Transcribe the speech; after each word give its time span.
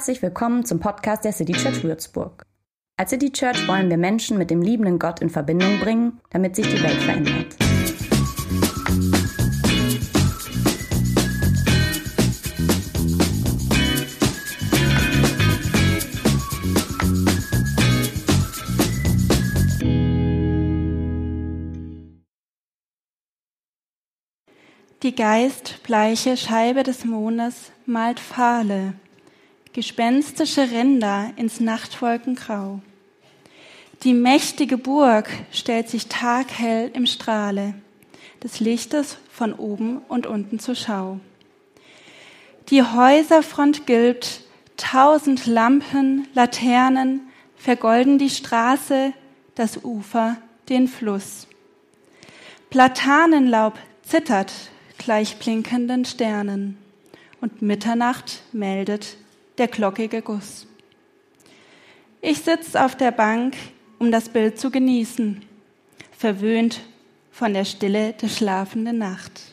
Herzlich 0.00 0.22
willkommen 0.22 0.64
zum 0.64 0.80
Podcast 0.80 1.26
der 1.26 1.32
City 1.34 1.52
Church 1.52 1.84
Würzburg. 1.84 2.46
Als 2.96 3.10
City 3.10 3.30
Church 3.30 3.68
wollen 3.68 3.90
wir 3.90 3.98
Menschen 3.98 4.38
mit 4.38 4.50
dem 4.50 4.62
liebenden 4.62 4.98
Gott 4.98 5.20
in 5.20 5.28
Verbindung 5.28 5.78
bringen, 5.78 6.22
damit 6.30 6.56
sich 6.56 6.66
die 6.66 6.82
Welt 6.82 7.02
verändert. 7.02 7.54
Die 25.02 25.14
geistbleiche 25.14 26.38
Scheibe 26.38 26.84
des 26.84 27.04
Mondes 27.04 27.70
malt 27.84 28.18
fahle, 28.18 28.94
gespenstische 29.72 30.70
Ränder 30.70 31.32
ins 31.36 31.60
Nachtwolkengrau. 31.60 32.80
Die 34.02 34.14
mächtige 34.14 34.78
Burg 34.78 35.28
stellt 35.52 35.88
sich 35.88 36.06
taghell 36.06 36.90
im 36.94 37.06
Strahle 37.06 37.74
des 38.42 38.60
Lichtes 38.60 39.18
von 39.30 39.52
oben 39.52 39.98
und 40.08 40.26
unten 40.26 40.58
zur 40.58 40.74
Schau. 40.74 41.20
Die 42.70 42.82
Häuserfront 42.82 43.86
gilbt, 43.86 44.40
tausend 44.76 45.46
Lampen, 45.46 46.26
Laternen 46.34 47.20
vergolden 47.56 48.18
die 48.18 48.30
Straße, 48.30 49.12
das 49.54 49.84
Ufer, 49.84 50.38
den 50.68 50.88
Fluss. 50.88 51.46
Platanenlaub 52.70 53.78
zittert 54.02 54.52
gleich 54.98 55.36
blinkenden 55.36 56.04
Sternen, 56.04 56.78
und 57.40 57.62
Mitternacht 57.62 58.42
meldet 58.52 59.16
der 59.60 59.68
glockige 59.68 60.22
Guss. 60.22 60.66
Ich 62.22 62.38
sitz 62.38 62.74
auf 62.74 62.96
der 62.96 63.10
Bank, 63.10 63.54
um 63.98 64.10
das 64.10 64.30
Bild 64.30 64.58
zu 64.58 64.70
genießen, 64.70 65.44
verwöhnt 66.16 66.80
von 67.30 67.52
der 67.52 67.66
Stille 67.66 68.14
der 68.14 68.28
schlafenden 68.28 68.96
Nacht. 68.96 69.52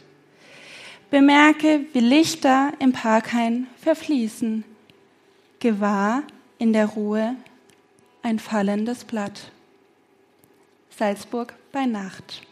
Bemerke, 1.10 1.82
wie 1.92 2.00
Lichter 2.00 2.72
im 2.80 2.94
Parkhain 2.94 3.68
verfließen, 3.82 4.64
gewahr 5.60 6.24
in 6.58 6.72
der 6.72 6.86
Ruhe 6.86 7.36
ein 8.24 8.40
fallendes 8.40 9.04
Blatt. 9.04 9.52
Salzburg 10.90 11.54
bei 11.74 11.86
Nacht. 11.86 12.44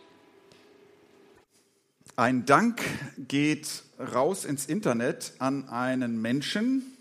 Ein 2.17 2.45
Dank 2.45 2.81
geht 3.17 3.83
raus 3.97 4.43
ins 4.43 4.65
Internet 4.65 5.33
an 5.39 5.69
einen 5.69 6.21
Menschen, 6.21 6.94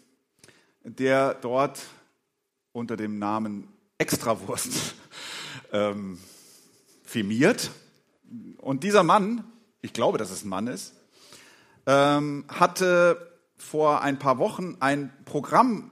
der 0.85 1.35
dort 1.35 1.83
unter 2.73 2.97
dem 2.97 3.19
Namen 3.19 3.69
Extrawurst 3.99 4.95
ähm, 5.73 6.19
firmiert. 7.05 7.71
Und 8.59 8.85
dieser 8.85 9.03
Mann, 9.03 9.45
ich 9.81 9.93
glaube, 9.93 10.19
dass 10.19 10.31
es 10.31 10.45
ein 10.45 10.49
Mann 10.49 10.67
ist, 10.67 10.95
ähm, 11.87 12.45
hatte 12.49 13.33
vor 13.57 14.03
ein 14.03 14.19
paar 14.19 14.39
Wochen 14.39 14.77
ein 14.81 15.13
Programm 15.25 15.91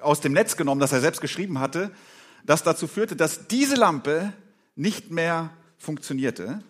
aus 0.00 0.20
dem 0.20 0.32
Netz 0.32 0.56
genommen, 0.56 0.80
das 0.80 0.92
er 0.92 1.00
selbst 1.00 1.20
geschrieben 1.20 1.58
hatte, 1.58 1.90
das 2.44 2.62
dazu 2.62 2.86
führte, 2.86 3.16
dass 3.16 3.48
diese 3.48 3.74
Lampe 3.74 4.32
nicht 4.76 5.10
mehr 5.10 5.50
funktionierte. 5.76 6.62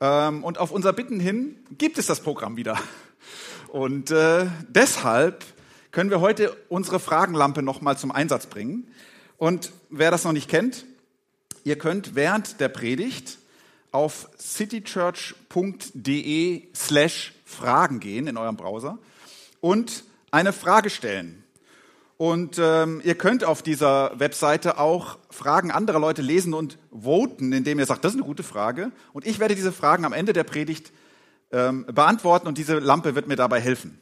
Ähm, 0.00 0.44
und 0.44 0.58
auf 0.58 0.70
unser 0.70 0.92
Bitten 0.92 1.20
hin 1.20 1.56
gibt 1.76 1.98
es 1.98 2.06
das 2.06 2.20
Programm 2.20 2.56
wieder. 2.56 2.78
Und 3.68 4.10
äh, 4.10 4.46
deshalb 4.68 5.44
können 5.90 6.10
wir 6.10 6.20
heute 6.20 6.54
unsere 6.68 7.00
Fragenlampe 7.00 7.62
nochmal 7.62 7.96
zum 7.96 8.12
Einsatz 8.12 8.44
bringen. 8.46 8.92
Und 9.36 9.72
wer 9.90 10.10
das 10.10 10.24
noch 10.24 10.32
nicht 10.32 10.50
kennt, 10.50 10.84
ihr 11.64 11.78
könnt 11.78 12.14
während 12.14 12.60
der 12.60 12.68
Predigt 12.68 13.38
auf 13.90 14.28
citychurch.de 14.38 16.68
slash 16.74 17.32
Fragen 17.44 18.00
gehen 18.00 18.26
in 18.26 18.36
eurem 18.36 18.56
Browser 18.56 18.98
und 19.60 20.04
eine 20.30 20.52
Frage 20.52 20.90
stellen. 20.90 21.42
Und 22.18 22.58
ähm, 22.58 23.00
ihr 23.04 23.14
könnt 23.14 23.44
auf 23.44 23.62
dieser 23.62 24.18
Webseite 24.18 24.78
auch 24.78 25.18
Fragen 25.30 25.70
anderer 25.70 26.00
Leute 26.00 26.20
lesen 26.20 26.52
und 26.52 26.76
voten, 26.90 27.52
indem 27.52 27.78
ihr 27.78 27.86
sagt, 27.86 28.04
das 28.04 28.12
ist 28.12 28.18
eine 28.18 28.26
gute 28.26 28.42
Frage. 28.42 28.90
Und 29.12 29.24
ich 29.24 29.38
werde 29.38 29.54
diese 29.54 29.70
Fragen 29.70 30.04
am 30.04 30.12
Ende 30.12 30.32
der 30.32 30.42
Predigt 30.42 30.92
ähm, 31.52 31.86
beantworten 31.86 32.48
und 32.48 32.58
diese 32.58 32.80
Lampe 32.80 33.14
wird 33.14 33.28
mir 33.28 33.36
dabei 33.36 33.60
helfen. 33.60 34.00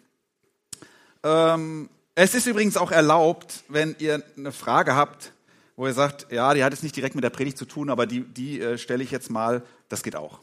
Ähm, 1.26 1.90
es 2.14 2.36
ist 2.36 2.46
übrigens 2.46 2.76
auch 2.76 2.92
erlaubt, 2.92 3.64
wenn 3.66 3.96
ihr 3.98 4.22
eine 4.36 4.52
Frage 4.52 4.94
habt, 4.94 5.32
wo 5.74 5.88
ihr 5.88 5.92
sagt, 5.92 6.30
ja, 6.30 6.54
die 6.54 6.62
hat 6.62 6.72
jetzt 6.72 6.84
nicht 6.84 6.94
direkt 6.94 7.16
mit 7.16 7.24
der 7.24 7.30
Predigt 7.30 7.58
zu 7.58 7.64
tun, 7.64 7.90
aber 7.90 8.06
die, 8.06 8.20
die 8.20 8.60
äh, 8.60 8.78
stelle 8.78 9.02
ich 9.02 9.10
jetzt 9.10 9.28
mal, 9.28 9.64
das 9.88 10.04
geht 10.04 10.14
auch. 10.14 10.38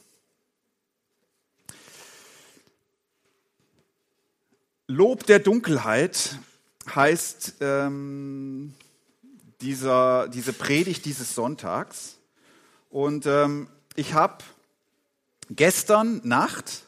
Lob 4.87 5.25
der 5.25 5.39
Dunkelheit 5.39 6.37
heißt 6.93 7.55
ähm, 7.61 8.73
dieser, 9.61 10.27
diese 10.27 10.51
Predigt 10.51 11.05
dieses 11.05 11.33
Sonntags. 11.33 12.17
Und 12.89 13.25
ähm, 13.25 13.69
ich 13.95 14.13
habe 14.13 14.43
gestern 15.49 16.19
Nacht 16.25 16.83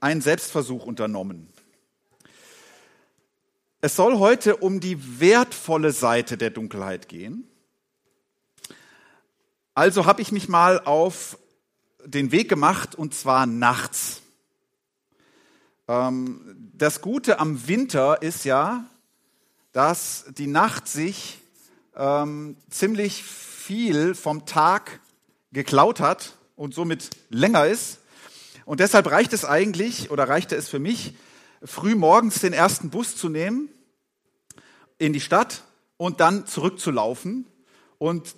einen 0.00 0.20
Selbstversuch 0.20 0.84
unternommen. 0.84 1.53
Es 3.84 3.96
soll 3.96 4.18
heute 4.18 4.56
um 4.56 4.80
die 4.80 5.20
wertvolle 5.20 5.92
Seite 5.92 6.38
der 6.38 6.48
Dunkelheit 6.48 7.06
gehen. 7.06 7.46
Also 9.74 10.06
habe 10.06 10.22
ich 10.22 10.32
mich 10.32 10.48
mal 10.48 10.80
auf 10.80 11.36
den 12.02 12.32
Weg 12.32 12.48
gemacht 12.48 12.94
und 12.94 13.14
zwar 13.14 13.44
nachts. 13.44 14.22
Ähm, 15.86 16.70
das 16.72 17.02
Gute 17.02 17.38
am 17.38 17.68
Winter 17.68 18.22
ist 18.22 18.46
ja, 18.46 18.86
dass 19.72 20.24
die 20.30 20.46
Nacht 20.46 20.88
sich 20.88 21.42
ähm, 21.94 22.56
ziemlich 22.70 23.22
viel 23.22 24.14
vom 24.14 24.46
Tag 24.46 24.98
geklaut 25.52 26.00
hat 26.00 26.38
und 26.56 26.72
somit 26.72 27.10
länger 27.28 27.66
ist. 27.66 27.98
Und 28.64 28.80
deshalb 28.80 29.10
reicht 29.10 29.34
es 29.34 29.44
eigentlich, 29.44 30.10
oder 30.10 30.26
reichte 30.26 30.56
es 30.56 30.70
für 30.70 30.78
mich, 30.78 31.12
früh 31.64 31.94
morgens 31.94 32.40
den 32.40 32.52
ersten 32.52 32.90
Bus 32.90 33.16
zu 33.16 33.28
nehmen 33.28 33.68
in 34.98 35.12
die 35.12 35.20
Stadt 35.20 35.64
und 35.96 36.20
dann 36.20 36.46
zurückzulaufen. 36.46 37.46
Und 37.98 38.34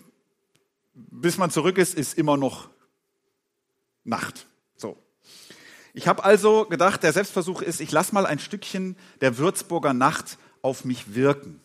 bis 0.94 1.38
man 1.38 1.50
zurück 1.50 1.78
ist, 1.78 1.94
ist 1.94 2.16
immer 2.16 2.36
noch 2.36 2.70
Nacht. 4.04 4.46
So. 4.76 4.96
Ich 5.92 6.06
habe 6.06 6.24
also 6.24 6.66
gedacht, 6.66 7.02
der 7.02 7.12
Selbstversuch 7.12 7.62
ist, 7.62 7.80
ich 7.80 7.90
lasse 7.90 8.14
mal 8.14 8.26
ein 8.26 8.38
Stückchen 8.38 8.96
der 9.20 9.38
Würzburger 9.38 9.94
Nacht 9.94 10.38
auf 10.62 10.84
mich 10.84 11.14
wirken. 11.14 11.60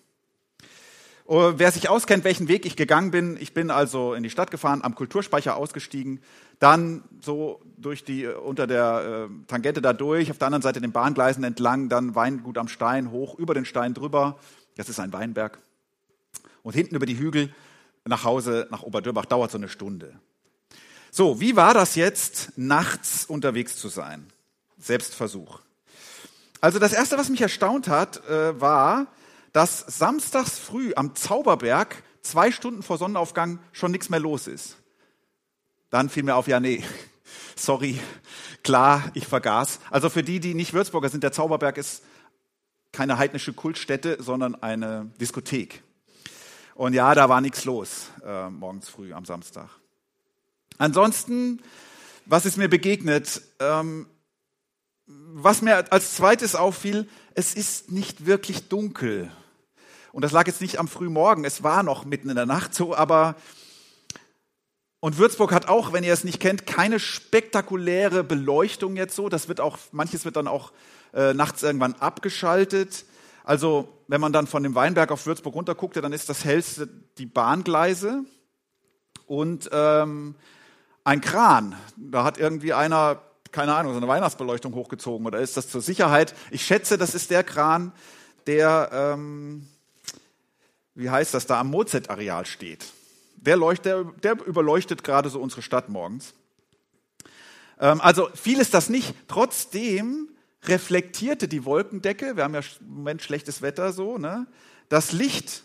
Oh, 1.34 1.53
wer 1.56 1.72
sich 1.72 1.88
auskennt, 1.88 2.25
welchen 2.25 2.50
Weg 2.50 2.66
ich 2.66 2.75
gegangen 2.75 3.09
bin, 3.09 3.38
ich 3.40 3.53
bin 3.53 3.72
also 3.72 4.14
in 4.16 4.22
die 4.22 4.30
Stadt 4.30 4.52
gefahren, 4.52 4.81
am 4.84 4.96
Kulturspeicher 4.96 5.56
ausgestiegen, 5.56 6.19
dann 6.59 7.06
so 7.22 7.62
durch 7.78 8.03
die 8.03 8.28
unter 8.28 8.68
der 8.68 9.30
äh, 9.30 9.47
Tangente 9.47 9.81
da 9.81 9.94
durch, 9.94 10.30
auf 10.30 10.40
der 10.40 10.47
anderen 10.47 10.62
Seite 10.62 10.81
den 10.81 10.92
Bahngleisen 10.92 11.46
entlang, 11.46 11.88
dann 11.88 12.16
Weingut 12.16 12.58
am 12.58 12.68
Stein 12.68 13.12
hoch, 13.12 13.40
über 13.40 13.53
den 13.53 13.64
Stein 13.64 13.94
drüber, 13.94 14.40
das 14.75 14.90
ist 14.90 15.00
ein 15.00 15.14
Weinberg, 15.14 15.59
und 16.64 16.74
hinten 16.74 16.96
über 16.96 17.06
die 17.06 17.18
Hügel 17.18 17.56
nach 18.03 18.25
Hause 18.25 18.68
nach 18.69 18.84
Oberdürbach 18.84 19.25
dauert 19.25 19.52
so 19.52 19.58
eine 19.58 19.69
Stunde. 19.69 20.19
So, 21.12 21.40
wie 21.40 21.56
war 21.56 21.74
das 21.74 21.96
jetzt, 21.96 22.52
nachts 22.58 23.24
unterwegs 23.24 23.78
zu 23.78 23.88
sein? 23.88 24.28
Selbstversuch. 24.80 25.62
Also 26.59 26.78
das 26.78 26.92
Erste, 26.92 27.18
was 27.18 27.30
mich 27.30 27.40
erstaunt 27.40 27.88
hat, 27.88 28.22
äh, 28.28 28.60
war, 28.60 29.07
dass 29.53 29.80
samstags 29.80 30.59
früh 30.59 30.94
am 30.95 31.15
Zauberberg 31.15 32.03
zwei 32.21 32.51
Stunden 32.51 32.83
vor 32.83 32.98
Sonnenaufgang 32.98 33.59
schon 33.71 33.92
nichts 33.92 34.09
mehr 34.09 34.19
los 34.19 34.48
ist. 34.48 34.77
Dann 35.89 36.09
fiel 36.09 36.24
mir 36.24 36.36
auf, 36.36 36.48
ja, 36.48 36.59
nee, 36.59 36.83
sorry, 37.56 38.00
klar, 38.63 39.12
ich 39.13 39.27
vergaß. 39.27 39.80
Also 39.89 40.09
für 40.09 40.24
die, 40.24 40.39
die 40.39 40.53
nicht 40.53 40.74
Würzburger 40.74 41.09
sind, 41.09 41.24
der 41.24 41.31
Zauberberg 41.31 41.77
ist 41.77 42.03
keine 42.92 43.18
heidnische 43.18 43.53
Kultstätte, 43.53 44.21
sondern 44.21 44.56
eine 44.56 45.12
Diskothek. 45.19 45.81
Und 46.75 46.94
ja, 46.94 47.13
da 47.15 47.30
war 47.30 47.42
nichts 47.42 47.65
los 47.65 48.09
äh, 48.25 48.50
morgens 48.50 48.89
früh 48.89 49.13
am 49.13 49.25
Samstag. 49.25 49.69
Ansonsten, 50.77 51.62
was 52.25 52.45
ist 52.45 52.57
mir 52.57 52.69
begegnet? 52.69 53.42
Ähm, 53.59 54.07
was 55.06 55.62
mir 55.62 55.92
als 55.92 56.15
zweites 56.15 56.56
auffiel, 56.56 57.07
es 57.33 57.53
ist 57.53 57.92
nicht 57.92 58.25
wirklich 58.25 58.69
dunkel. 58.69 59.31
Und 60.12 60.24
das 60.24 60.31
lag 60.31 60.48
jetzt 60.48 60.62
nicht 60.62 60.78
am 60.80 60.88
Frühmorgen, 60.88 61.46
es 61.46 61.63
war 61.63 61.84
noch 61.84 62.06
mitten 62.06 62.30
in 62.30 62.36
der 62.36 62.46
Nacht 62.46 62.74
so, 62.74 62.96
aber 62.96 63.36
und 65.04 65.18
Würzburg 65.18 65.52
hat 65.52 65.68
auch, 65.68 65.94
wenn 65.94 66.04
ihr 66.04 66.13
es 66.13 66.24
nicht 66.24 66.40
kennt, 66.40 66.68
keine 66.68 67.00
spektakuläre 67.00 68.24
Beleuchtung 68.24 68.96
jetzt 68.96 69.16
so. 69.16 69.30
Das 69.30 69.48
wird 69.48 69.60
auch, 69.60 69.80
manches 69.92 70.25
wird 70.25 70.36
dann 70.36 70.48
auch 70.48 70.72
äh, 71.13 71.34
nachts 71.34 71.63
irgendwann 71.63 71.96
abgeschaltet. 71.96 73.06
Also 73.44 73.90
wenn 74.08 74.22
man 74.22 74.31
dann 74.31 74.46
von 74.46 74.62
dem 74.62 74.75
Weinberg 74.75 75.10
auf 75.10 75.25
Würzburg 75.25 75.56
runterguckte, 75.56 76.02
dann 76.02 76.13
ist 76.13 76.30
das 76.30 76.46
hellste 76.46 76.88
die 77.18 77.25
Bahngleise 77.25 78.25
und 79.25 79.72
ähm, 79.74 80.36
ein 81.04 81.22
Kran. 81.22 81.75
Da 81.98 82.24
hat 82.24 82.38
irgendwie 82.38 82.74
einer, 82.74 83.24
keine 83.52 83.74
Ahnung, 83.74 83.94
so 83.94 83.98
eine 83.98 84.08
Weihnachtsbeleuchtung 84.08 84.75
hochgezogen 84.75 85.25
oder 85.25 85.40
ist 85.40 85.58
das 85.58 85.68
zur 85.68 85.81
Sicherheit? 85.81 86.36
Ich 86.52 86.63
schätze, 86.63 87.00
das 87.00 87.16
ist 87.16 87.31
der 87.31 87.44
Kran, 87.44 87.92
der, 88.46 88.90
ähm, 88.94 89.68
wie 90.95 91.09
heißt 91.09 91.33
das, 91.33 91.45
da 91.45 91.59
am 91.59 91.69
Mozet-Areal 91.69 92.45
steht. 92.45 92.85
Der, 93.35 93.57
der, 93.57 94.03
der 94.03 94.45
überleuchtet 94.45 95.03
gerade 95.03 95.29
so 95.29 95.39
unsere 95.39 95.61
Stadt 95.61 95.89
morgens. 95.89 96.33
Ähm, 97.79 98.01
also 98.01 98.29
viel 98.33 98.59
ist 98.59 98.73
das 98.73 98.89
nicht. 98.89 99.15
Trotzdem 99.27 100.29
reflektierte 100.63 101.47
die 101.47 101.65
Wolkendecke, 101.65 102.35
wir 102.35 102.43
haben 102.43 102.53
ja 102.53 102.61
im 102.79 102.88
Moment 102.88 103.21
schlechtes 103.21 103.61
Wetter 103.61 103.93
so, 103.93 104.17
ne, 104.17 104.45
das 104.89 105.11
Licht 105.11 105.63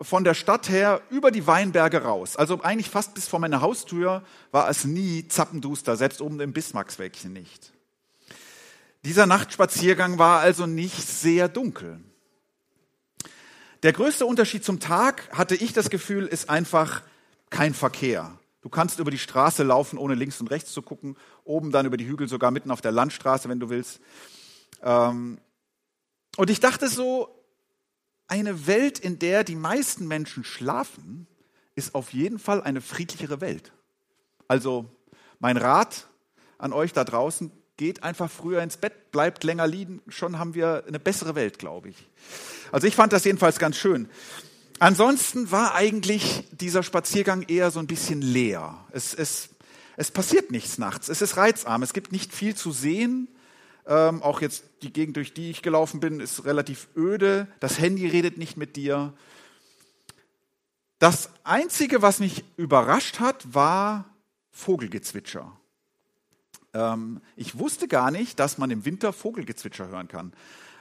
von 0.00 0.22
der 0.22 0.34
Stadt 0.34 0.68
her 0.68 1.02
über 1.10 1.32
die 1.32 1.46
Weinberge 1.48 2.02
raus. 2.02 2.36
Also 2.36 2.62
eigentlich 2.62 2.88
fast 2.88 3.14
bis 3.14 3.26
vor 3.26 3.40
meine 3.40 3.60
Haustür 3.60 4.22
war 4.52 4.68
es 4.68 4.84
nie 4.84 5.26
zappenduster, 5.26 5.96
selbst 5.96 6.20
oben 6.20 6.38
im 6.38 6.52
Bismarckswägchen 6.52 7.32
nicht. 7.32 7.72
Dieser 9.04 9.26
Nachtspaziergang 9.26 10.18
war 10.18 10.40
also 10.40 10.66
nicht 10.66 11.06
sehr 11.08 11.48
dunkel. 11.48 11.98
Der 13.82 13.92
größte 13.92 14.26
Unterschied 14.26 14.64
zum 14.64 14.80
Tag, 14.80 15.28
hatte 15.30 15.54
ich 15.54 15.72
das 15.72 15.90
Gefühl, 15.90 16.26
ist 16.26 16.50
einfach 16.50 17.02
kein 17.50 17.74
Verkehr. 17.74 18.38
Du 18.60 18.68
kannst 18.68 18.98
über 18.98 19.10
die 19.10 19.18
Straße 19.18 19.62
laufen, 19.62 19.98
ohne 19.98 20.14
links 20.14 20.40
und 20.40 20.50
rechts 20.50 20.72
zu 20.72 20.82
gucken. 20.82 21.16
Oben 21.44 21.70
dann 21.70 21.86
über 21.86 21.96
die 21.96 22.06
Hügel, 22.06 22.28
sogar 22.28 22.50
mitten 22.50 22.70
auf 22.70 22.80
der 22.80 22.92
Landstraße, 22.92 23.48
wenn 23.48 23.60
du 23.60 23.70
willst. 23.70 24.00
Ähm, 24.82 25.38
und 26.36 26.50
ich 26.50 26.60
dachte 26.60 26.88
so, 26.88 27.34
eine 28.26 28.66
Welt, 28.66 28.98
in 28.98 29.18
der 29.18 29.44
die 29.44 29.54
meisten 29.54 30.06
Menschen 30.06 30.44
schlafen, 30.44 31.26
ist 31.76 31.94
auf 31.94 32.12
jeden 32.12 32.38
Fall 32.38 32.62
eine 32.62 32.80
friedlichere 32.80 33.40
Welt. 33.40 33.72
Also 34.48 34.86
mein 35.38 35.56
Rat 35.56 36.08
an 36.58 36.72
euch 36.72 36.92
da 36.92 37.04
draußen, 37.04 37.52
geht 37.76 38.02
einfach 38.02 38.30
früher 38.30 38.60
ins 38.60 38.76
Bett, 38.76 39.12
bleibt 39.12 39.44
länger 39.44 39.66
liegen, 39.66 40.02
schon 40.08 40.38
haben 40.38 40.54
wir 40.54 40.84
eine 40.86 40.98
bessere 40.98 41.36
Welt, 41.36 41.58
glaube 41.58 41.90
ich. 41.90 42.08
Also 42.72 42.86
ich 42.86 42.94
fand 42.94 43.12
das 43.12 43.24
jedenfalls 43.24 43.58
ganz 43.58 43.76
schön. 43.76 44.08
Ansonsten 44.78 45.50
war 45.50 45.74
eigentlich 45.74 46.44
dieser 46.52 46.82
Spaziergang 46.82 47.42
eher 47.42 47.70
so 47.70 47.80
ein 47.80 47.86
bisschen 47.86 48.22
leer. 48.22 48.84
Es, 48.92 49.12
es, 49.12 49.50
es 49.96 50.10
passiert 50.10 50.50
nichts 50.52 50.78
nachts. 50.78 51.08
Es 51.08 51.20
ist 51.20 51.36
reizarm. 51.36 51.82
Es 51.82 51.92
gibt 51.92 52.12
nicht 52.12 52.32
viel 52.32 52.54
zu 52.54 52.70
sehen. 52.70 53.28
Ähm, 53.86 54.22
auch 54.22 54.40
jetzt 54.40 54.64
die 54.82 54.92
Gegend, 54.92 55.16
durch 55.16 55.34
die 55.34 55.50
ich 55.50 55.62
gelaufen 55.62 55.98
bin, 55.98 56.20
ist 56.20 56.44
relativ 56.44 56.88
öde. 56.94 57.48
Das 57.58 57.78
Handy 57.80 58.06
redet 58.06 58.38
nicht 58.38 58.56
mit 58.56 58.76
dir. 58.76 59.14
Das 60.98 61.30
Einzige, 61.42 62.02
was 62.02 62.20
mich 62.20 62.44
überrascht 62.56 63.18
hat, 63.18 63.54
war 63.54 64.04
Vogelgezwitscher. 64.50 65.58
Ähm, 66.74 67.20
ich 67.34 67.58
wusste 67.58 67.88
gar 67.88 68.10
nicht, 68.10 68.38
dass 68.38 68.58
man 68.58 68.70
im 68.70 68.84
Winter 68.84 69.12
Vogelgezwitscher 69.12 69.88
hören 69.88 70.08
kann. 70.08 70.32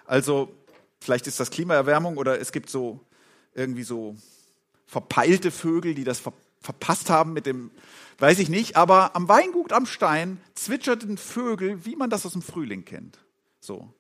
Also 0.05 0.53
vielleicht 0.99 1.27
ist 1.27 1.39
das 1.39 1.51
Klimaerwärmung 1.51 2.17
oder 2.17 2.39
es 2.39 2.51
gibt 2.51 2.69
so 2.69 2.99
irgendwie 3.53 3.83
so 3.83 4.15
verpeilte 4.85 5.51
Vögel, 5.51 5.93
die 5.93 6.03
das 6.03 6.19
ver 6.19 6.33
verpasst 6.59 7.09
haben 7.09 7.33
mit 7.33 7.45
dem, 7.45 7.71
weiß 8.17 8.39
ich 8.39 8.49
nicht, 8.49 8.75
aber 8.75 9.15
am 9.15 9.29
Weingut 9.29 9.71
am 9.71 9.85
Stein 9.85 10.41
zwitscherten 10.55 11.17
Vögel, 11.17 11.85
wie 11.85 11.95
man 11.95 12.09
das 12.09 12.25
aus 12.25 12.33
dem 12.33 12.41
Frühling 12.41 12.83
kennt. 12.83 13.19
So. 13.61 13.93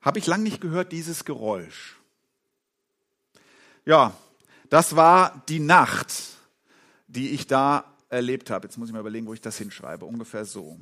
Habe 0.00 0.20
ich 0.20 0.26
lang 0.26 0.42
nicht 0.42 0.60
gehört, 0.60 0.92
dieses 0.92 1.24
Geräusch. 1.24 1.96
Ja, 3.84 4.16
das 4.70 4.96
war 4.96 5.42
die 5.48 5.60
Nacht, 5.60 6.14
die 7.08 7.30
ich 7.30 7.46
da 7.46 7.84
erlebt 8.08 8.50
habe. 8.50 8.66
Jetzt 8.66 8.78
muss 8.78 8.88
ich 8.88 8.94
mal 8.94 9.00
überlegen, 9.00 9.26
wo 9.26 9.34
ich 9.34 9.40
das 9.40 9.58
hinschreibe. 9.58 10.04
Ungefähr 10.04 10.44
so. 10.44 10.78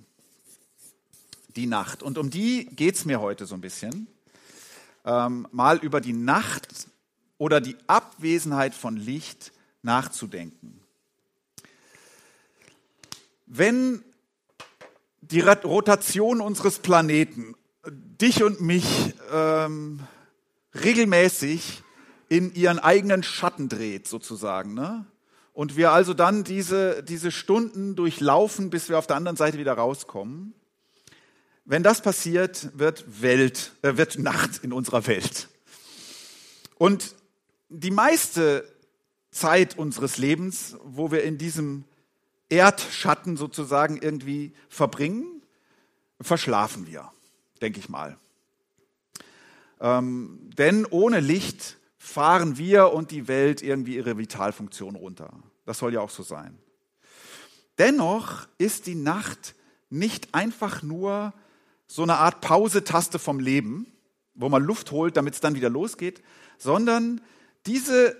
Die 1.56 1.66
Nacht. 1.66 2.02
Und 2.02 2.18
um 2.18 2.30
die 2.30 2.66
geht 2.66 2.94
es 2.94 3.04
mir 3.04 3.20
heute 3.20 3.46
so 3.46 3.54
ein 3.54 3.60
bisschen. 3.60 4.06
Ähm, 5.04 5.48
mal 5.50 5.78
über 5.78 6.00
die 6.00 6.12
Nacht 6.12 6.88
oder 7.38 7.60
die 7.60 7.76
Abwesenheit 7.86 8.74
von 8.74 8.96
Licht 8.96 9.52
nachzudenken. 9.82 10.80
Wenn 13.46 14.04
die 15.20 15.40
Rotation 15.40 16.40
unseres 16.40 16.78
Planeten 16.78 17.54
dich 17.86 18.42
und 18.42 18.60
mich 18.60 19.14
ähm, 19.32 20.00
regelmäßig 20.74 21.82
in 22.28 22.54
ihren 22.54 22.78
eigenen 22.78 23.22
Schatten 23.22 23.68
dreht, 23.68 24.06
sozusagen, 24.06 24.74
ne? 24.74 25.04
und 25.52 25.76
wir 25.76 25.92
also 25.92 26.14
dann 26.14 26.44
diese, 26.44 27.02
diese 27.02 27.30
Stunden 27.30 27.94
durchlaufen, 27.94 28.70
bis 28.70 28.88
wir 28.88 28.98
auf 28.98 29.06
der 29.06 29.16
anderen 29.16 29.36
Seite 29.36 29.58
wieder 29.58 29.74
rauskommen, 29.74 30.54
wenn 31.64 31.82
das 31.82 32.02
passiert, 32.02 32.76
wird 32.78 33.22
Welt, 33.22 33.72
äh, 33.82 33.96
wird 33.96 34.18
Nacht 34.18 34.62
in 34.62 34.72
unserer 34.72 35.06
Welt. 35.06 35.48
Und 36.76 37.14
die 37.68 37.90
meiste 37.90 38.68
Zeit 39.30 39.78
unseres 39.78 40.18
Lebens, 40.18 40.76
wo 40.82 41.10
wir 41.10 41.22
in 41.22 41.38
diesem 41.38 41.84
Erdschatten 42.48 43.36
sozusagen 43.36 43.96
irgendwie 43.96 44.52
verbringen, 44.68 45.42
verschlafen 46.20 46.86
wir, 46.86 47.10
denke 47.60 47.80
ich 47.80 47.88
mal. 47.88 48.16
Ähm, 49.80 50.50
denn 50.58 50.84
ohne 50.86 51.20
Licht 51.20 51.78
fahren 51.96 52.58
wir 52.58 52.92
und 52.92 53.10
die 53.10 53.26
Welt 53.26 53.62
irgendwie 53.62 53.96
ihre 53.96 54.18
Vitalfunktion 54.18 54.96
runter. 54.96 55.32
Das 55.64 55.78
soll 55.78 55.94
ja 55.94 56.00
auch 56.00 56.10
so 56.10 56.22
sein. 56.22 56.58
Dennoch 57.78 58.46
ist 58.58 58.86
die 58.86 58.94
Nacht 58.94 59.54
nicht 59.88 60.34
einfach 60.34 60.82
nur 60.82 61.32
so 61.86 62.02
eine 62.02 62.16
Art 62.16 62.40
Pausetaste 62.40 63.18
vom 63.18 63.40
Leben, 63.40 63.86
wo 64.34 64.48
man 64.48 64.62
Luft 64.62 64.90
holt, 64.90 65.16
damit 65.16 65.34
es 65.34 65.40
dann 65.40 65.54
wieder 65.54 65.70
losgeht, 65.70 66.22
sondern 66.58 67.20
diese 67.66 68.16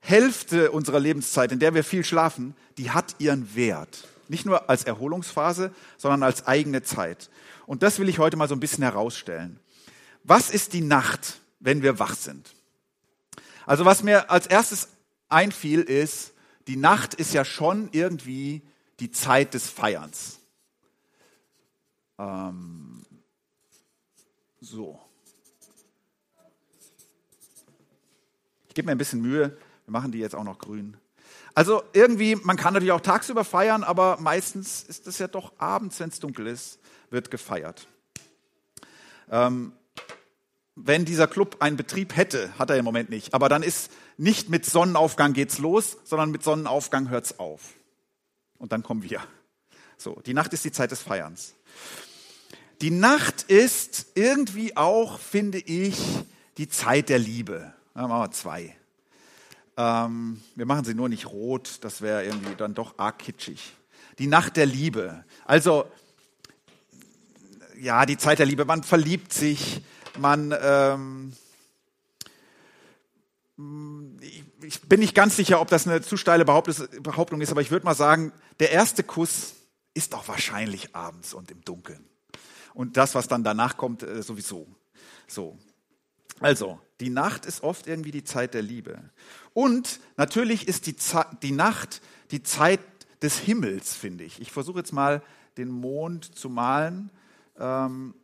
Hälfte 0.00 0.70
unserer 0.70 1.00
Lebenszeit, 1.00 1.50
in 1.50 1.58
der 1.58 1.74
wir 1.74 1.82
viel 1.82 2.04
schlafen, 2.04 2.54
die 2.76 2.90
hat 2.90 3.16
ihren 3.18 3.54
Wert. 3.54 4.06
Nicht 4.28 4.44
nur 4.44 4.68
als 4.68 4.84
Erholungsphase, 4.84 5.72
sondern 5.96 6.22
als 6.22 6.46
eigene 6.46 6.82
Zeit. 6.82 7.30
Und 7.66 7.82
das 7.82 7.98
will 7.98 8.08
ich 8.08 8.18
heute 8.18 8.36
mal 8.36 8.48
so 8.48 8.54
ein 8.54 8.60
bisschen 8.60 8.82
herausstellen. 8.82 9.60
Was 10.22 10.50
ist 10.50 10.72
die 10.72 10.80
Nacht, 10.80 11.40
wenn 11.60 11.82
wir 11.82 11.98
wach 11.98 12.14
sind? 12.14 12.54
Also 13.66 13.84
was 13.84 14.02
mir 14.02 14.30
als 14.30 14.46
erstes 14.46 14.88
einfiel, 15.28 15.80
ist, 15.80 16.32
die 16.66 16.76
Nacht 16.76 17.14
ist 17.14 17.34
ja 17.34 17.44
schon 17.44 17.88
irgendwie 17.92 18.62
die 19.00 19.10
Zeit 19.10 19.54
des 19.54 19.68
Feierns. 19.68 20.38
Ähm, 22.18 23.02
so. 24.60 25.00
Ich 28.68 28.74
gebe 28.74 28.86
mir 28.86 28.92
ein 28.92 28.98
bisschen 28.98 29.22
Mühe, 29.22 29.56
wir 29.86 29.92
machen 29.92 30.12
die 30.12 30.18
jetzt 30.18 30.34
auch 30.34 30.44
noch 30.44 30.58
grün. 30.58 30.96
Also 31.54 31.84
irgendwie, 31.92 32.34
man 32.34 32.56
kann 32.56 32.74
natürlich 32.74 32.92
auch 32.92 33.00
tagsüber 33.00 33.44
feiern, 33.44 33.84
aber 33.84 34.18
meistens 34.20 34.82
ist 34.82 35.06
es 35.06 35.18
ja 35.18 35.28
doch 35.28 35.52
abends, 35.58 36.00
wenn 36.00 36.08
es 36.08 36.18
dunkel 36.18 36.48
ist, 36.48 36.80
wird 37.10 37.30
gefeiert. 37.30 37.86
Ähm, 39.30 39.72
wenn 40.74 41.04
dieser 41.04 41.28
Club 41.28 41.58
einen 41.60 41.76
Betrieb 41.76 42.16
hätte, 42.16 42.58
hat 42.58 42.70
er 42.70 42.76
im 42.76 42.84
Moment 42.84 43.10
nicht, 43.10 43.32
aber 43.32 43.48
dann 43.48 43.62
ist 43.62 43.92
nicht 44.16 44.48
mit 44.48 44.66
Sonnenaufgang 44.66 45.32
geht's 45.32 45.58
los, 45.58 45.98
sondern 46.02 46.32
mit 46.32 46.42
Sonnenaufgang 46.42 47.08
hört's 47.08 47.38
auf. 47.38 47.74
Und 48.58 48.72
dann 48.72 48.82
kommen 48.82 49.02
wir. 49.02 49.20
So, 49.96 50.20
die 50.26 50.34
Nacht 50.34 50.52
ist 50.52 50.64
die 50.64 50.72
Zeit 50.72 50.90
des 50.90 51.02
Feierns. 51.02 51.54
Die 52.84 52.90
Nacht 52.90 53.44
ist 53.44 54.08
irgendwie 54.14 54.76
auch, 54.76 55.18
finde 55.18 55.56
ich, 55.56 55.96
die 56.58 56.68
Zeit 56.68 57.08
der 57.08 57.18
Liebe. 57.18 57.72
Dann 57.94 58.10
machen 58.10 58.24
wir 58.24 58.30
zwei. 58.32 58.76
Ähm, 59.78 60.42
wir 60.54 60.66
machen 60.66 60.84
sie 60.84 60.92
nur 60.92 61.08
nicht 61.08 61.24
rot, 61.24 61.78
das 61.80 62.02
wäre 62.02 62.26
irgendwie 62.26 62.54
dann 62.56 62.74
doch 62.74 62.98
arg 62.98 63.20
kitschig. 63.20 63.72
Die 64.18 64.26
Nacht 64.26 64.58
der 64.58 64.66
Liebe. 64.66 65.24
Also, 65.46 65.86
ja, 67.80 68.04
die 68.04 68.18
Zeit 68.18 68.38
der 68.38 68.44
Liebe. 68.44 68.66
Man 68.66 68.82
verliebt 68.82 69.32
sich, 69.32 69.80
man. 70.18 70.54
Ähm, 70.60 71.32
ich, 74.20 74.44
ich 74.60 74.82
bin 74.82 75.00
nicht 75.00 75.14
ganz 75.14 75.36
sicher, 75.36 75.62
ob 75.62 75.68
das 75.68 75.88
eine 75.88 76.02
zu 76.02 76.18
steile 76.18 76.44
Behauptung 76.44 77.40
ist, 77.40 77.50
aber 77.50 77.62
ich 77.62 77.70
würde 77.70 77.86
mal 77.86 77.94
sagen, 77.94 78.30
der 78.60 78.72
erste 78.72 79.02
Kuss 79.02 79.54
ist 79.94 80.14
auch 80.14 80.28
wahrscheinlich 80.28 80.94
abends 80.94 81.32
und 81.32 81.50
im 81.50 81.64
Dunkeln. 81.64 82.04
Und 82.74 82.96
das, 82.96 83.14
was 83.14 83.28
dann 83.28 83.44
danach 83.44 83.76
kommt, 83.76 84.02
äh, 84.02 84.22
sowieso. 84.22 84.66
So. 85.26 85.56
Also, 86.40 86.80
die 87.00 87.10
Nacht 87.10 87.46
ist 87.46 87.62
oft 87.62 87.86
irgendwie 87.86 88.10
die 88.10 88.24
Zeit 88.24 88.52
der 88.54 88.62
Liebe. 88.62 89.10
Und 89.52 90.00
natürlich 90.16 90.68
ist 90.68 90.86
die, 90.86 90.96
die 91.42 91.52
Nacht 91.52 92.02
die 92.32 92.42
Zeit 92.42 92.80
des 93.22 93.38
Himmels, 93.38 93.94
finde 93.94 94.24
ich. 94.24 94.40
Ich 94.40 94.52
versuche 94.52 94.78
jetzt 94.78 94.92
mal 94.92 95.22
den 95.56 95.70
Mond 95.70 96.36
zu 96.36 96.50
malen. 96.50 97.10
Ähm 97.58 98.14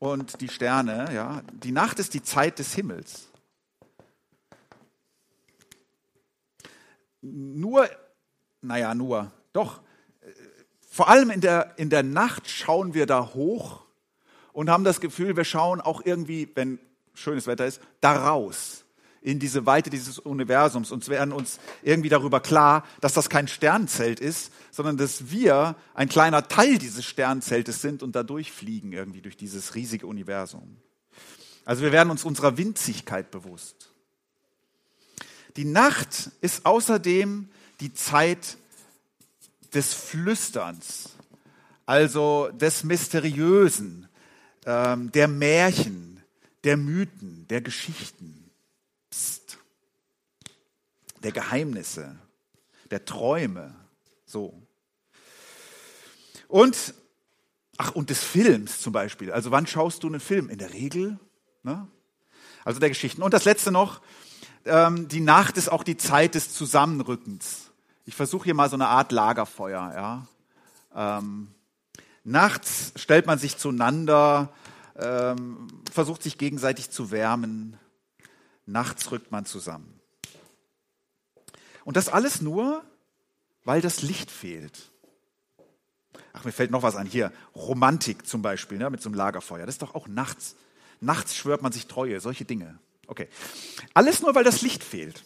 und 0.00 0.40
die 0.40 0.48
Sterne, 0.48 1.12
ja. 1.12 1.42
Die 1.52 1.72
Nacht 1.72 1.98
ist 1.98 2.14
die 2.14 2.22
Zeit 2.22 2.58
des 2.58 2.74
Himmels. 2.74 3.28
Nur, 7.20 7.88
naja, 8.60 8.94
nur, 8.94 9.32
doch, 9.52 9.80
vor 10.98 11.08
allem 11.08 11.30
in 11.30 11.40
der, 11.40 11.74
in 11.76 11.90
der 11.90 12.02
Nacht 12.02 12.50
schauen 12.50 12.92
wir 12.92 13.06
da 13.06 13.32
hoch 13.32 13.84
und 14.52 14.68
haben 14.68 14.82
das 14.82 15.00
Gefühl, 15.00 15.36
wir 15.36 15.44
schauen 15.44 15.80
auch 15.80 16.04
irgendwie, 16.04 16.50
wenn 16.56 16.80
schönes 17.14 17.46
Wetter 17.46 17.66
ist, 17.66 17.80
da 18.00 18.28
raus 18.28 18.84
in 19.20 19.38
diese 19.38 19.64
Weite 19.64 19.90
dieses 19.90 20.18
Universums 20.18 20.90
und 20.90 21.08
werden 21.08 21.32
uns 21.32 21.60
irgendwie 21.84 22.08
darüber 22.08 22.40
klar, 22.40 22.84
dass 23.00 23.12
das 23.12 23.30
kein 23.30 23.46
Sternzelt 23.46 24.18
ist, 24.18 24.50
sondern 24.72 24.96
dass 24.96 25.30
wir 25.30 25.76
ein 25.94 26.08
kleiner 26.08 26.48
Teil 26.48 26.78
dieses 26.78 27.04
Sternzeltes 27.04 27.80
sind 27.80 28.02
und 28.02 28.16
da 28.16 28.24
durchfliegen 28.24 28.92
irgendwie 28.92 29.22
durch 29.22 29.36
dieses 29.36 29.76
riesige 29.76 30.08
Universum. 30.08 30.78
Also 31.64 31.82
wir 31.84 31.92
werden 31.92 32.10
uns 32.10 32.24
unserer 32.24 32.58
Winzigkeit 32.58 33.30
bewusst. 33.30 33.92
Die 35.54 35.64
Nacht 35.64 36.32
ist 36.40 36.66
außerdem 36.66 37.50
die 37.78 37.94
Zeit 37.94 38.58
des 39.74 39.94
Flüsterns, 39.94 41.10
also 41.86 42.50
des 42.52 42.84
Mysteriösen, 42.84 44.08
ähm, 44.66 45.10
der 45.12 45.28
Märchen, 45.28 46.22
der 46.64 46.76
Mythen, 46.76 47.46
der 47.48 47.60
Geschichten, 47.60 48.50
Psst. 49.10 49.58
der 51.22 51.32
Geheimnisse, 51.32 52.16
der 52.90 53.04
Träume, 53.04 53.74
so. 54.26 54.62
Und, 56.46 56.94
ach, 57.78 57.92
und 57.92 58.10
des 58.10 58.22
Films 58.22 58.80
zum 58.80 58.92
Beispiel. 58.92 59.32
Also 59.32 59.50
wann 59.50 59.66
schaust 59.66 60.02
du 60.02 60.08
einen 60.08 60.20
Film? 60.20 60.50
In 60.50 60.58
der 60.58 60.72
Regel, 60.72 61.18
ne? 61.62 61.88
Also 62.64 62.80
der 62.80 62.90
Geschichten. 62.90 63.22
Und 63.22 63.32
das 63.32 63.46
letzte 63.46 63.70
noch, 63.70 64.02
ähm, 64.66 65.08
die 65.08 65.20
Nacht 65.20 65.56
ist 65.56 65.70
auch 65.70 65.82
die 65.82 65.96
Zeit 65.96 66.34
des 66.34 66.52
Zusammenrückens. 66.52 67.67
Ich 68.08 68.14
versuche 68.14 68.44
hier 68.44 68.54
mal 68.54 68.70
so 68.70 68.76
eine 68.76 68.88
Art 68.88 69.12
Lagerfeuer. 69.12 69.92
Ja? 69.94 70.26
Ähm, 71.18 71.48
nachts 72.24 72.94
stellt 72.96 73.26
man 73.26 73.38
sich 73.38 73.58
zueinander, 73.58 74.50
ähm, 74.96 75.68
versucht 75.92 76.22
sich 76.22 76.38
gegenseitig 76.38 76.88
zu 76.88 77.10
wärmen. 77.10 77.76
Nachts 78.64 79.10
rückt 79.10 79.30
man 79.30 79.44
zusammen. 79.44 80.00
Und 81.84 81.98
das 81.98 82.08
alles 82.08 82.40
nur, 82.40 82.82
weil 83.64 83.82
das 83.82 84.00
Licht 84.00 84.30
fehlt. 84.30 84.90
Ach, 86.32 86.46
mir 86.46 86.52
fällt 86.52 86.70
noch 86.70 86.82
was 86.82 86.96
an. 86.96 87.06
Hier, 87.06 87.30
Romantik 87.54 88.26
zum 88.26 88.40
Beispiel, 88.40 88.78
ne, 88.78 88.88
mit 88.88 89.02
so 89.02 89.10
einem 89.10 89.16
Lagerfeuer. 89.16 89.66
Das 89.66 89.74
ist 89.74 89.82
doch 89.82 89.94
auch 89.94 90.08
nachts. 90.08 90.56
Nachts 91.02 91.36
schwört 91.36 91.60
man 91.60 91.72
sich 91.72 91.88
Treue, 91.88 92.20
solche 92.20 92.46
Dinge. 92.46 92.78
Okay. 93.06 93.28
Alles 93.92 94.22
nur, 94.22 94.34
weil 94.34 94.44
das 94.44 94.62
Licht 94.62 94.82
fehlt. 94.82 95.24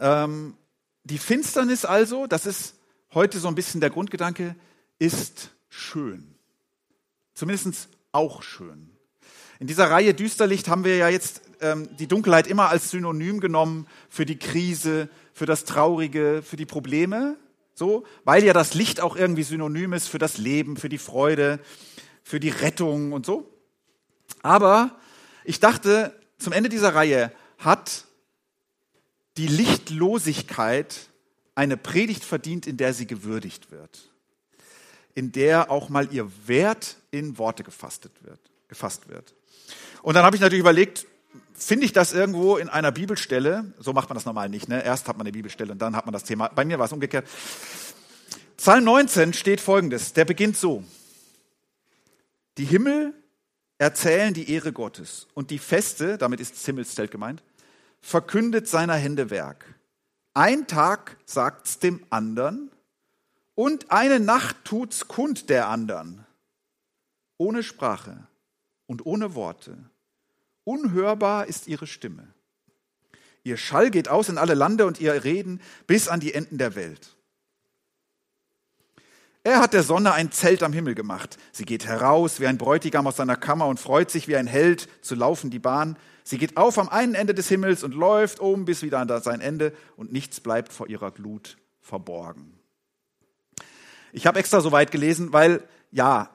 Ähm, 0.00 0.56
die 1.04 1.18
Finsternis 1.18 1.84
also, 1.84 2.26
das 2.26 2.46
ist 2.46 2.74
heute 3.12 3.38
so 3.38 3.48
ein 3.48 3.54
bisschen 3.54 3.80
der 3.80 3.90
Grundgedanke, 3.90 4.56
ist 4.98 5.50
schön. 5.68 6.34
Zumindest 7.34 7.88
auch 8.12 8.42
schön. 8.42 8.90
In 9.60 9.66
dieser 9.66 9.90
Reihe 9.90 10.14
Düsterlicht 10.14 10.68
haben 10.68 10.84
wir 10.84 10.96
ja 10.96 11.08
jetzt 11.08 11.42
ähm, 11.60 11.88
die 11.96 12.08
Dunkelheit 12.08 12.46
immer 12.46 12.70
als 12.70 12.90
Synonym 12.90 13.40
genommen 13.40 13.86
für 14.08 14.26
die 14.26 14.38
Krise, 14.38 15.08
für 15.32 15.46
das 15.46 15.64
Traurige, 15.64 16.42
für 16.42 16.56
die 16.56 16.66
Probleme. 16.66 17.36
So, 17.74 18.04
weil 18.24 18.44
ja 18.44 18.52
das 18.52 18.74
Licht 18.74 19.00
auch 19.00 19.16
irgendwie 19.16 19.42
synonym 19.42 19.92
ist 19.92 20.08
für 20.08 20.18
das 20.18 20.38
Leben, 20.38 20.76
für 20.76 20.88
die 20.88 20.98
Freude, 20.98 21.58
für 22.22 22.40
die 22.40 22.50
Rettung 22.50 23.12
und 23.12 23.26
so. 23.26 23.50
Aber 24.42 24.96
ich 25.44 25.60
dachte, 25.60 26.18
zum 26.38 26.52
Ende 26.52 26.68
dieser 26.68 26.94
Reihe 26.94 27.32
hat 27.58 28.04
die 29.36 29.48
Lichtlosigkeit 29.48 31.08
eine 31.54 31.76
Predigt 31.76 32.24
verdient, 32.24 32.66
in 32.66 32.76
der 32.76 32.94
sie 32.94 33.06
gewürdigt 33.06 33.70
wird, 33.70 34.10
in 35.14 35.32
der 35.32 35.70
auch 35.70 35.88
mal 35.88 36.12
ihr 36.12 36.30
Wert 36.46 36.96
in 37.10 37.38
Worte 37.38 37.62
gefasst 37.62 38.08
wird. 38.22 38.40
Gefasst 38.68 39.08
wird. 39.08 39.34
Und 40.02 40.14
dann 40.14 40.24
habe 40.24 40.36
ich 40.36 40.42
natürlich 40.42 40.60
überlegt, 40.60 41.06
finde 41.54 41.86
ich 41.86 41.92
das 41.92 42.12
irgendwo 42.12 42.56
in 42.56 42.68
einer 42.68 42.92
Bibelstelle? 42.92 43.72
So 43.78 43.92
macht 43.92 44.08
man 44.08 44.14
das 44.14 44.24
normal 44.24 44.48
nicht. 44.48 44.68
Ne? 44.68 44.84
Erst 44.84 45.08
hat 45.08 45.16
man 45.16 45.26
eine 45.26 45.32
Bibelstelle 45.32 45.72
und 45.72 45.78
dann 45.78 45.94
hat 45.94 46.06
man 46.06 46.12
das 46.12 46.24
Thema. 46.24 46.48
Bei 46.48 46.64
mir 46.64 46.78
war 46.78 46.86
es 46.86 46.92
umgekehrt. 46.92 47.28
Psalm 48.56 48.84
19 48.84 49.32
steht 49.32 49.60
folgendes. 49.60 50.12
Der 50.12 50.24
beginnt 50.24 50.56
so. 50.56 50.84
Die 52.58 52.64
Himmel 52.64 53.14
erzählen 53.78 54.32
die 54.32 54.50
Ehre 54.50 54.72
Gottes 54.72 55.26
und 55.34 55.50
die 55.50 55.58
Feste, 55.58 56.18
damit 56.18 56.40
ist 56.40 56.54
das 56.54 56.64
Himmelszelt 56.64 57.10
gemeint, 57.10 57.42
verkündet 58.04 58.68
seiner 58.68 58.96
Hände 58.96 59.30
Werk. 59.30 59.64
Ein 60.34 60.66
Tag 60.66 61.16
sagt's 61.24 61.78
dem 61.78 62.04
anderen 62.10 62.70
und 63.54 63.90
eine 63.90 64.20
Nacht 64.20 64.56
tut's 64.64 65.08
kund 65.08 65.48
der 65.48 65.68
anderen. 65.68 66.26
Ohne 67.38 67.62
Sprache 67.62 68.28
und 68.86 69.06
ohne 69.06 69.34
Worte. 69.34 69.78
Unhörbar 70.64 71.46
ist 71.46 71.66
ihre 71.66 71.86
Stimme. 71.86 72.28
Ihr 73.42 73.56
Schall 73.56 73.90
geht 73.90 74.08
aus 74.08 74.28
in 74.28 74.36
alle 74.36 74.54
Lande 74.54 74.84
und 74.84 75.00
ihr 75.00 75.24
Reden 75.24 75.62
bis 75.86 76.06
an 76.08 76.20
die 76.20 76.34
Enden 76.34 76.58
der 76.58 76.74
Welt. 76.74 77.16
Er 79.46 79.60
hat 79.60 79.74
der 79.74 79.82
Sonne 79.82 80.14
ein 80.14 80.32
Zelt 80.32 80.62
am 80.62 80.72
Himmel 80.72 80.94
gemacht. 80.94 81.36
Sie 81.52 81.66
geht 81.66 81.84
heraus 81.84 82.40
wie 82.40 82.46
ein 82.46 82.56
Bräutigam 82.56 83.06
aus 83.06 83.16
seiner 83.16 83.36
Kammer 83.36 83.66
und 83.66 83.78
freut 83.78 84.10
sich 84.10 84.26
wie 84.26 84.36
ein 84.36 84.46
Held 84.46 84.88
zu 85.02 85.14
laufen 85.14 85.50
die 85.50 85.58
Bahn. 85.58 85.98
Sie 86.24 86.38
geht 86.38 86.56
auf 86.56 86.78
am 86.78 86.88
einen 86.88 87.14
Ende 87.14 87.34
des 87.34 87.48
Himmels 87.48 87.84
und 87.84 87.92
läuft 87.92 88.40
oben 88.40 88.64
bis 88.64 88.80
wieder 88.80 89.00
an 89.00 89.22
sein 89.22 89.42
Ende 89.42 89.74
und 89.96 90.10
nichts 90.12 90.40
bleibt 90.40 90.72
vor 90.72 90.88
ihrer 90.88 91.10
Glut 91.10 91.58
verborgen. 91.82 92.58
Ich 94.14 94.26
habe 94.26 94.38
extra 94.38 94.62
so 94.62 94.72
weit 94.72 94.90
gelesen, 94.90 95.34
weil 95.34 95.62
ja, 95.90 96.30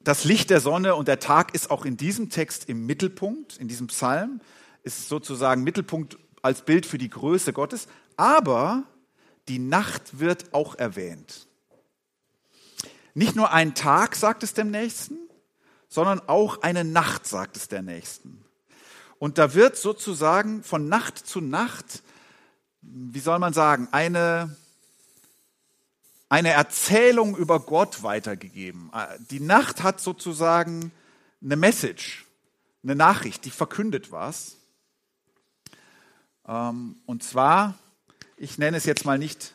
das 0.00 0.24
Licht 0.24 0.48
der 0.48 0.60
Sonne 0.60 0.94
und 0.94 1.08
der 1.08 1.20
Tag 1.20 1.54
ist 1.54 1.70
auch 1.70 1.84
in 1.84 1.98
diesem 1.98 2.30
Text 2.30 2.66
im 2.66 2.86
Mittelpunkt, 2.86 3.58
in 3.58 3.68
diesem 3.68 3.88
Psalm, 3.88 4.40
ist 4.84 5.10
sozusagen 5.10 5.64
Mittelpunkt 5.64 6.16
als 6.40 6.62
Bild 6.62 6.86
für 6.86 6.96
die 6.96 7.10
Größe 7.10 7.52
Gottes, 7.52 7.88
aber 8.16 8.84
die 9.48 9.58
Nacht 9.58 10.18
wird 10.18 10.54
auch 10.54 10.76
erwähnt. 10.76 11.46
Nicht 13.14 13.36
nur 13.36 13.52
ein 13.52 13.74
Tag 13.74 14.16
sagt 14.16 14.42
es 14.42 14.54
dem 14.54 14.70
Nächsten, 14.70 15.18
sondern 15.88 16.20
auch 16.26 16.62
eine 16.62 16.84
Nacht 16.84 17.26
sagt 17.26 17.56
es 17.56 17.68
der 17.68 17.82
Nächsten. 17.82 18.42
Und 19.18 19.38
da 19.38 19.54
wird 19.54 19.76
sozusagen 19.76 20.62
von 20.62 20.88
Nacht 20.88 21.18
zu 21.18 21.40
Nacht, 21.40 22.02
wie 22.80 23.20
soll 23.20 23.38
man 23.38 23.52
sagen, 23.52 23.88
eine, 23.92 24.56
eine 26.28 26.50
Erzählung 26.50 27.36
über 27.36 27.60
Gott 27.60 28.02
weitergegeben. 28.02 28.90
Die 29.30 29.40
Nacht 29.40 29.82
hat 29.82 30.00
sozusagen 30.00 30.90
eine 31.42 31.56
Message, 31.56 32.26
eine 32.82 32.96
Nachricht, 32.96 33.44
die 33.44 33.50
verkündet 33.50 34.10
was. 34.10 34.56
Ähm, 36.48 36.96
und 37.06 37.22
zwar, 37.22 37.78
ich 38.36 38.58
nenne 38.58 38.78
es 38.78 38.86
jetzt 38.86 39.04
mal 39.04 39.18
nicht, 39.18 39.54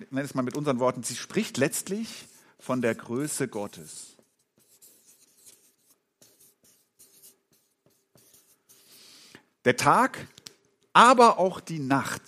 ich 0.00 0.10
nenne 0.10 0.24
es 0.24 0.34
mal 0.34 0.42
mit 0.42 0.56
unseren 0.56 0.78
Worten, 0.78 1.02
sie 1.02 1.16
spricht 1.16 1.58
letztlich 1.58 2.26
von 2.58 2.82
der 2.82 2.94
Größe 2.94 3.48
Gottes. 3.48 4.16
Der 9.64 9.76
Tag, 9.76 10.28
aber 10.92 11.38
auch 11.38 11.60
die 11.60 11.80
Nacht 11.80 12.22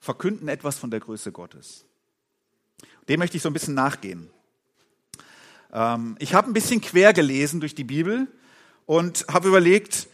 verkünden 0.00 0.48
etwas 0.48 0.78
von 0.78 0.90
der 0.90 1.00
Größe 1.00 1.32
Gottes. 1.32 1.84
Dem 3.08 3.18
möchte 3.18 3.36
ich 3.36 3.42
so 3.42 3.50
ein 3.50 3.52
bisschen 3.52 3.74
nachgehen. 3.74 4.30
Ähm, 5.72 6.16
ich 6.18 6.34
habe 6.34 6.48
ein 6.48 6.52
bisschen 6.52 6.80
quer 6.80 7.12
gelesen 7.12 7.60
durch 7.60 7.74
die 7.74 7.84
Bibel 7.84 8.28
und 8.86 9.26
habe 9.28 9.48
überlegt, 9.48 10.08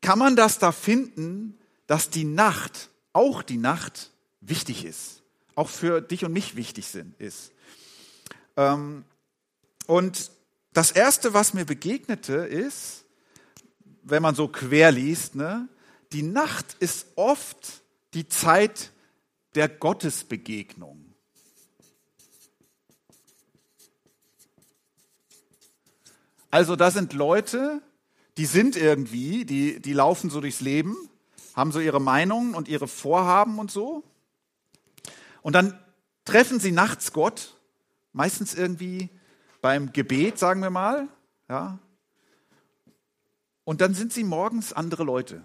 kann 0.00 0.18
man 0.18 0.36
das 0.36 0.58
da 0.58 0.72
finden, 0.72 1.58
dass 1.86 2.10
die 2.10 2.24
Nacht, 2.24 2.90
auch 3.12 3.42
die 3.42 3.58
Nacht, 3.58 4.10
wichtig 4.40 4.84
ist, 4.84 5.22
auch 5.54 5.68
für 5.68 6.00
dich 6.00 6.24
und 6.24 6.32
mich 6.32 6.56
wichtig 6.56 6.94
ist. 7.18 7.52
Ähm, 8.56 9.04
und 9.86 10.30
das 10.72 10.90
Erste, 10.90 11.34
was 11.34 11.54
mir 11.54 11.64
begegnete, 11.64 12.34
ist, 12.34 13.04
wenn 14.02 14.22
man 14.22 14.34
so 14.34 14.48
quer 14.48 14.92
liest, 14.92 15.34
ne, 15.34 15.68
die 16.12 16.22
Nacht 16.22 16.76
ist 16.80 17.06
oft 17.16 17.82
die 18.12 18.28
Zeit 18.28 18.92
der 19.54 19.68
Gottesbegegnung. 19.68 21.14
Also 26.50 26.76
da 26.76 26.92
sind 26.92 27.12
Leute, 27.14 27.82
die 28.36 28.46
sind 28.46 28.76
irgendwie, 28.76 29.44
die, 29.44 29.80
die 29.80 29.92
laufen 29.92 30.30
so 30.30 30.40
durchs 30.40 30.60
Leben, 30.60 30.96
haben 31.54 31.72
so 31.72 31.80
ihre 31.80 32.00
Meinungen 32.00 32.54
und 32.54 32.68
ihre 32.68 32.86
Vorhaben 32.86 33.58
und 33.58 33.70
so. 33.70 34.04
Und 35.42 35.54
dann 35.54 35.78
treffen 36.24 36.60
sie 36.60 36.72
nachts 36.72 37.12
Gott 37.12 37.53
meistens 38.14 38.54
irgendwie 38.54 39.10
beim 39.60 39.92
Gebet, 39.92 40.38
sagen 40.38 40.62
wir 40.62 40.70
mal, 40.70 41.08
Ja? 41.48 41.78
Und 43.64 43.80
dann 43.80 43.94
sind 43.94 44.12
sie 44.12 44.24
morgens 44.24 44.72
andere 44.72 45.04
Leute. 45.04 45.42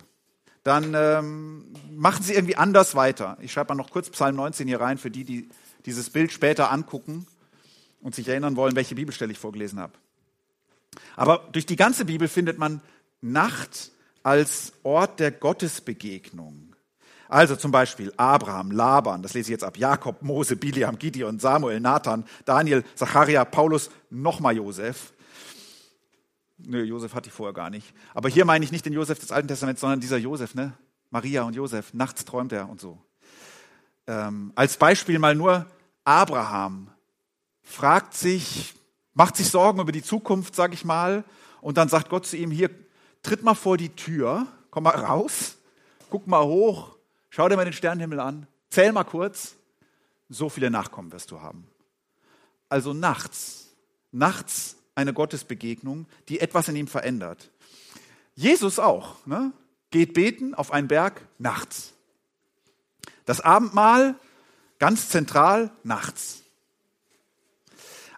Dann 0.64 0.94
ähm, 0.94 1.74
machen 1.92 2.22
sie 2.24 2.34
irgendwie 2.34 2.58
anders 2.58 2.96
weiter. 2.96 3.38
Ich 3.42 3.52
schreibe 3.52 3.70
mal 3.74 3.82
noch 3.82 3.92
kurz 3.92 4.10
Psalm 4.10 4.36
19 4.36 4.68
hier 4.68 4.82
rein 4.82 4.98
für 4.98 5.10
die, 5.10 5.24
die 5.24 5.50
dieses 5.86 6.10
Bild 6.10 6.32
später 6.32 6.72
angucken 6.72 7.26
und 8.02 8.14
sich 8.14 8.28
erinnern 8.28 8.58
wollen, 8.58 8.76
welche 8.76 8.96
Bibelstelle 8.96 9.32
ich 9.32 9.40
vorgelesen 9.40 9.80
habe. 9.80 9.94
Aber 11.16 11.48
durch 11.52 11.66
die 11.66 11.78
ganze 11.78 12.06
Bibel 12.06 12.28
findet 12.28 12.58
man 12.58 12.82
Nacht 13.22 13.92
als 14.22 14.74
Ort 14.84 15.20
der 15.20 15.32
Gottesbegegnung. 15.32 16.69
Also 17.30 17.56
zum 17.56 17.72
Beispiel 17.72 18.12
Abraham, 18.18 18.72
Laban, 18.72 19.22
das 19.22 19.36
lese 19.36 19.50
ich 19.50 19.52
jetzt 19.52 19.64
ab, 19.64 19.78
Jakob, 19.78 20.24
Mose, 20.24 20.56
Biliam, 20.56 20.98
Gideon, 20.98 21.38
Samuel, 21.38 21.80
Nathan, 21.80 22.26
Daniel, 22.44 22.84
Zacharia, 22.96 23.46
Paulus, 23.46 23.92
nochmal 24.10 24.58
Josef. 24.58 25.14
Nö, 26.58 26.84
Josef 26.84 27.14
hatte 27.14 27.30
ich 27.30 27.34
vorher 27.34 27.54
gar 27.54 27.70
nicht. 27.70 27.94
Aber 28.16 28.30
hier 28.30 28.46
meine 28.46 28.66
ich 28.66 28.72
nicht 28.72 28.84
den 28.84 28.94
Josef 28.94 29.20
des 29.20 29.32
Alten 29.32 29.48
Testaments, 29.48 29.80
sondern 29.80 30.00
dieser 30.00 30.18
Josef, 30.18 30.56
ne? 30.56 30.74
Maria 31.12 31.44
und 31.44 31.56
Josef, 31.56 31.94
nachts 31.94 32.26
träumt 32.26 32.52
er 32.52 32.68
und 32.68 32.82
so. 32.82 33.00
Ähm, 34.08 34.52
als 34.56 34.78
Beispiel 34.78 35.20
mal 35.20 35.36
nur 35.36 35.68
Abraham 36.04 36.90
fragt 37.62 38.16
sich, 38.16 38.74
macht 39.14 39.38
sich 39.38 39.50
Sorgen 39.50 39.80
über 39.80 39.92
die 39.92 40.04
Zukunft, 40.04 40.56
sag 40.56 40.74
ich 40.74 40.84
mal, 40.84 41.24
und 41.62 41.78
dann 41.78 41.90
sagt 41.90 42.10
Gott 42.10 42.26
zu 42.26 42.38
ihm, 42.38 42.50
hier, 42.50 42.72
tritt 43.22 43.44
mal 43.44 43.54
vor 43.54 43.78
die 43.78 43.90
Tür, 43.90 44.48
komm 44.72 44.84
mal 44.84 44.96
raus, 44.96 45.58
guck 46.10 46.26
mal 46.26 46.44
hoch, 46.44 46.99
schau 47.40 47.48
dir 47.48 47.56
mal 47.56 47.64
den 47.64 47.72
Sternenhimmel 47.72 48.20
an, 48.20 48.48
zähl 48.70 48.92
mal 48.92 49.06
kurz, 49.06 49.56
so 50.28 50.50
viele 50.50 50.70
Nachkommen 50.70 51.14
wirst 51.14 51.32
du 51.32 51.40
haben. 51.40 51.66
Also 52.68 52.92
nachts, 52.92 53.70
nachts 54.12 54.76
eine 54.94 55.14
Gottesbegegnung, 55.14 56.06
die 56.28 56.42
etwas 56.42 56.68
in 56.68 56.76
ihm 56.76 56.88
verändert. 56.88 57.50
Jesus 58.36 58.78
auch, 58.78 59.26
ne? 59.26 59.54
geht 59.90 60.16
beten 60.16 60.54
auf 60.54 60.74
einen 60.74 60.90
Berg 60.90 61.22
nachts. 61.38 61.94
Das 63.24 63.40
Abendmahl 63.40 64.16
ganz 64.78 65.08
zentral 65.08 65.72
nachts. 65.84 66.44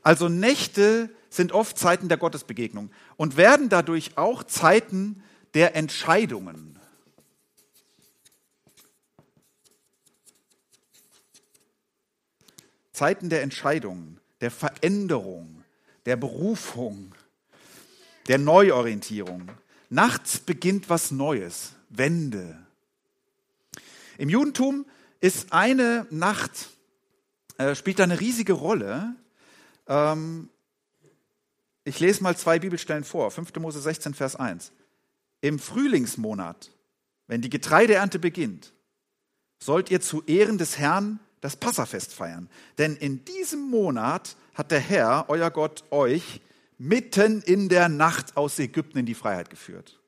Also 0.01 0.29
Nächte 0.29 1.11
sind 1.29 1.51
oft 1.51 1.77
Zeiten 1.77 2.09
der 2.09 2.17
Gottesbegegnung 2.17 2.89
und 3.17 3.37
werden 3.37 3.69
dadurch 3.69 4.17
auch 4.17 4.43
Zeiten 4.43 5.21
der 5.53 5.75
Entscheidungen. 5.75 6.80
Zeiten 12.91 13.29
der 13.29 13.41
Entscheidungen, 13.41 14.19
der 14.41 14.51
Veränderung, 14.51 15.63
der 16.05 16.15
Berufung, 16.15 17.13
der 18.27 18.37
Neuorientierung. 18.37 19.49
Nachts 19.89 20.39
beginnt 20.39 20.89
was 20.89 21.11
Neues, 21.11 21.73
Wende. 21.89 22.57
Im 24.17 24.29
Judentum 24.29 24.85
ist 25.19 25.53
eine 25.53 26.07
Nacht, 26.09 26.69
äh, 27.57 27.75
spielt 27.75 27.99
da 27.99 28.03
eine 28.03 28.19
riesige 28.19 28.53
Rolle. 28.53 29.15
Ähm, 29.87 30.49
ich 31.83 31.99
lese 31.99 32.23
mal 32.23 32.37
zwei 32.37 32.59
Bibelstellen 32.59 33.03
vor. 33.03 33.31
5. 33.31 33.55
Mose 33.57 33.81
16, 33.81 34.13
Vers 34.13 34.35
1. 34.35 34.71
Im 35.41 35.59
Frühlingsmonat, 35.59 36.71
wenn 37.27 37.41
die 37.41 37.49
Getreideernte 37.49 38.19
beginnt, 38.19 38.73
sollt 39.59 39.89
ihr 39.91 40.01
zu 40.01 40.23
Ehren 40.23 40.57
des 40.57 40.77
Herrn 40.77 41.19
das 41.41 41.57
Passafest 41.57 42.13
feiern. 42.13 42.49
Denn 42.77 42.95
in 42.95 43.25
diesem 43.25 43.59
Monat 43.69 44.37
hat 44.53 44.71
der 44.71 44.79
Herr, 44.79 45.25
euer 45.27 45.51
Gott, 45.51 45.83
euch 45.91 46.41
mitten 46.77 47.41
in 47.41 47.69
der 47.69 47.89
Nacht 47.89 48.37
aus 48.37 48.57
Ägypten 48.59 48.99
in 48.99 49.05
die 49.05 49.13
Freiheit 49.13 49.49
geführt. 49.49 49.99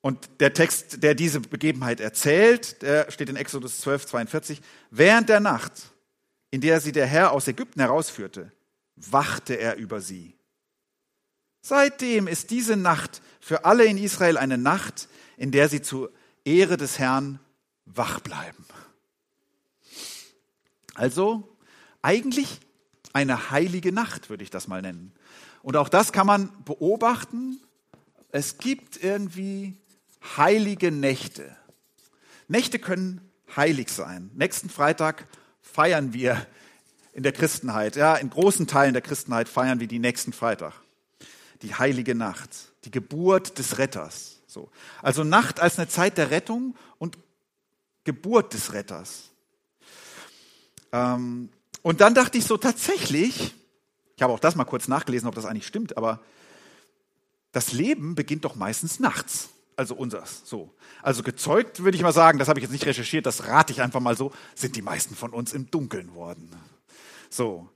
Und 0.00 0.28
der 0.40 0.52
Text, 0.52 1.02
der 1.02 1.14
diese 1.14 1.40
Begebenheit 1.40 2.00
erzählt, 2.00 2.82
der 2.82 3.10
steht 3.10 3.28
in 3.28 3.36
Exodus 3.36 3.80
12, 3.80 4.06
42. 4.06 4.60
Während 4.90 5.28
der 5.28 5.40
Nacht, 5.40 5.92
in 6.50 6.60
der 6.60 6.80
sie 6.80 6.92
der 6.92 7.06
Herr 7.06 7.32
aus 7.32 7.48
Ägypten 7.48 7.80
herausführte, 7.80 8.52
wachte 8.96 9.54
er 9.54 9.76
über 9.76 10.00
sie. 10.00 10.34
Seitdem 11.60 12.26
ist 12.26 12.50
diese 12.50 12.76
Nacht 12.76 13.22
für 13.40 13.64
alle 13.64 13.84
in 13.84 13.96
Israel 13.96 14.36
eine 14.36 14.58
Nacht, 14.58 15.08
in 15.36 15.52
der 15.52 15.68
sie 15.68 15.80
zur 15.80 16.10
Ehre 16.44 16.76
des 16.76 16.98
Herrn 16.98 17.38
wach 17.84 18.20
bleiben. 18.20 18.64
Also 20.94 21.56
eigentlich 22.02 22.60
eine 23.12 23.50
heilige 23.50 23.92
Nacht, 23.92 24.30
würde 24.30 24.42
ich 24.42 24.50
das 24.50 24.68
mal 24.68 24.82
nennen. 24.82 25.12
Und 25.62 25.76
auch 25.76 25.88
das 25.88 26.12
kann 26.12 26.26
man 26.26 26.50
beobachten. 26.64 27.60
Es 28.30 28.58
gibt 28.58 29.02
irgendwie 29.02 29.76
heilige 30.36 30.90
Nächte. 30.90 31.56
Nächte 32.48 32.78
können 32.78 33.20
heilig 33.56 33.90
sein. 33.90 34.30
Nächsten 34.34 34.70
Freitag 34.70 35.26
feiern 35.60 36.12
wir 36.12 36.46
in 37.12 37.22
der 37.22 37.32
Christenheit, 37.32 37.96
ja, 37.96 38.16
in 38.16 38.30
großen 38.30 38.66
Teilen 38.66 38.94
der 38.94 39.02
Christenheit 39.02 39.48
feiern 39.48 39.80
wir 39.80 39.86
die 39.86 39.98
nächsten 39.98 40.32
Freitag. 40.32 40.74
Die 41.60 41.74
heilige 41.74 42.14
Nacht, 42.14 42.50
die 42.84 42.90
Geburt 42.90 43.58
des 43.58 43.78
Retters. 43.78 44.40
So. 44.46 44.70
Also 45.02 45.22
Nacht 45.22 45.60
als 45.60 45.78
eine 45.78 45.88
Zeit 45.88 46.18
der 46.18 46.30
Rettung 46.30 46.74
und 46.98 47.18
Geburt 48.04 48.54
des 48.54 48.72
Retters. 48.72 49.31
Ähm, 50.92 51.48
und 51.82 52.00
dann 52.00 52.14
dachte 52.14 52.38
ich 52.38 52.44
so 52.44 52.56
tatsächlich, 52.56 53.54
ich 54.16 54.22
habe 54.22 54.32
auch 54.32 54.40
das 54.40 54.54
mal 54.54 54.64
kurz 54.64 54.88
nachgelesen, 54.88 55.28
ob 55.28 55.34
das 55.34 55.46
eigentlich 55.46 55.66
stimmt, 55.66 55.96
aber 55.96 56.20
das 57.50 57.72
Leben 57.72 58.14
beginnt 58.14 58.44
doch 58.44 58.54
meistens 58.54 59.00
nachts. 59.00 59.50
Also 59.74 59.94
unseres, 59.94 60.42
so. 60.44 60.70
Also 61.02 61.22
gezeugt 61.22 61.82
würde 61.82 61.96
ich 61.96 62.02
mal 62.02 62.12
sagen, 62.12 62.38
das 62.38 62.48
habe 62.48 62.58
ich 62.58 62.62
jetzt 62.62 62.72
nicht 62.72 62.84
recherchiert, 62.84 63.24
das 63.24 63.48
rate 63.48 63.72
ich 63.72 63.80
einfach 63.80 64.00
mal 64.00 64.16
so, 64.16 64.30
sind 64.54 64.76
die 64.76 64.82
meisten 64.82 65.16
von 65.16 65.32
uns 65.32 65.54
im 65.54 65.70
Dunkeln 65.70 66.14
worden. 66.14 66.50
So. 67.30 67.68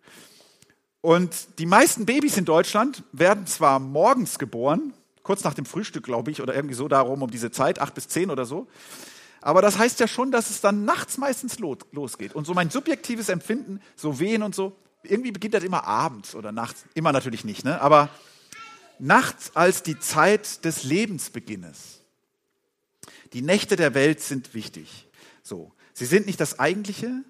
Und 1.00 1.58
die 1.58 1.66
meisten 1.66 2.04
Babys 2.04 2.36
in 2.36 2.44
Deutschland 2.44 3.02
werden 3.12 3.46
zwar 3.46 3.78
morgens 3.78 4.38
geboren, 4.38 4.92
kurz 5.22 5.42
nach 5.42 5.54
dem 5.54 5.64
Frühstück, 5.64 6.04
glaube 6.04 6.30
ich, 6.30 6.42
oder 6.42 6.54
irgendwie 6.54 6.74
so 6.74 6.86
darum, 6.86 7.22
um 7.22 7.30
diese 7.30 7.50
Zeit, 7.50 7.80
acht 7.80 7.94
bis 7.94 8.08
zehn 8.08 8.30
oder 8.30 8.44
so. 8.44 8.68
Aber 9.46 9.62
das 9.62 9.78
heißt 9.78 10.00
ja 10.00 10.08
schon, 10.08 10.32
dass 10.32 10.50
es 10.50 10.60
dann 10.60 10.84
nachts 10.84 11.18
meistens 11.18 11.60
losgeht. 11.60 12.34
Und 12.34 12.48
so 12.48 12.52
mein 12.52 12.68
subjektives 12.68 13.28
Empfinden, 13.28 13.80
so 13.94 14.18
Wehen 14.18 14.42
und 14.42 14.56
so, 14.56 14.76
irgendwie 15.04 15.30
beginnt 15.30 15.54
das 15.54 15.62
immer 15.62 15.84
abends 15.84 16.34
oder 16.34 16.50
nachts. 16.50 16.84
Immer 16.94 17.12
natürlich 17.12 17.44
nicht, 17.44 17.64
ne? 17.64 17.80
Aber 17.80 18.08
nachts 18.98 19.54
als 19.54 19.84
die 19.84 20.00
Zeit 20.00 20.64
des 20.64 20.82
Lebensbeginnes. 20.82 22.00
Die 23.34 23.42
Nächte 23.42 23.76
der 23.76 23.94
Welt 23.94 24.20
sind 24.20 24.52
wichtig. 24.52 25.06
So. 25.44 25.72
Sie 25.92 26.06
sind 26.06 26.26
nicht 26.26 26.40
das 26.40 26.58
Eigentliche. 26.58 27.22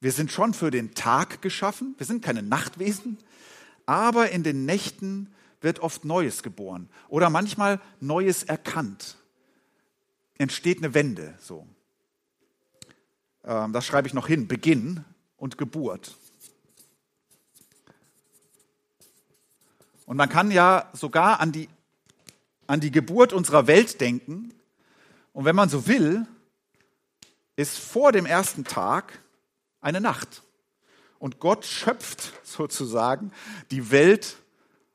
Wir 0.00 0.12
sind 0.12 0.30
schon 0.30 0.52
für 0.52 0.70
den 0.70 0.94
Tag 0.94 1.40
geschaffen. 1.40 1.94
Wir 1.96 2.04
sind 2.04 2.22
keine 2.22 2.42
Nachtwesen. 2.42 3.16
Aber 3.86 4.28
in 4.28 4.42
den 4.42 4.66
Nächten 4.66 5.32
wird 5.62 5.80
oft 5.80 6.04
Neues 6.04 6.42
geboren 6.42 6.90
oder 7.08 7.30
manchmal 7.30 7.80
Neues 7.98 8.42
erkannt 8.42 9.16
entsteht 10.38 10.78
eine 10.78 10.94
Wende. 10.94 11.34
So. 11.40 11.66
Ähm, 13.44 13.72
das 13.72 13.86
schreibe 13.86 14.08
ich 14.08 14.14
noch 14.14 14.26
hin. 14.26 14.48
Beginn 14.48 15.04
und 15.36 15.58
Geburt. 15.58 16.16
Und 20.06 20.16
man 20.16 20.28
kann 20.28 20.50
ja 20.50 20.90
sogar 20.92 21.40
an 21.40 21.52
die, 21.52 21.68
an 22.66 22.80
die 22.80 22.90
Geburt 22.90 23.32
unserer 23.32 23.66
Welt 23.66 24.00
denken. 24.00 24.52
Und 25.32 25.44
wenn 25.44 25.56
man 25.56 25.68
so 25.68 25.86
will, 25.86 26.26
ist 27.56 27.78
vor 27.78 28.12
dem 28.12 28.26
ersten 28.26 28.64
Tag 28.64 29.20
eine 29.80 30.00
Nacht. 30.00 30.42
Und 31.18 31.40
Gott 31.40 31.64
schöpft 31.64 32.32
sozusagen 32.44 33.32
die 33.70 33.90
Welt 33.90 34.36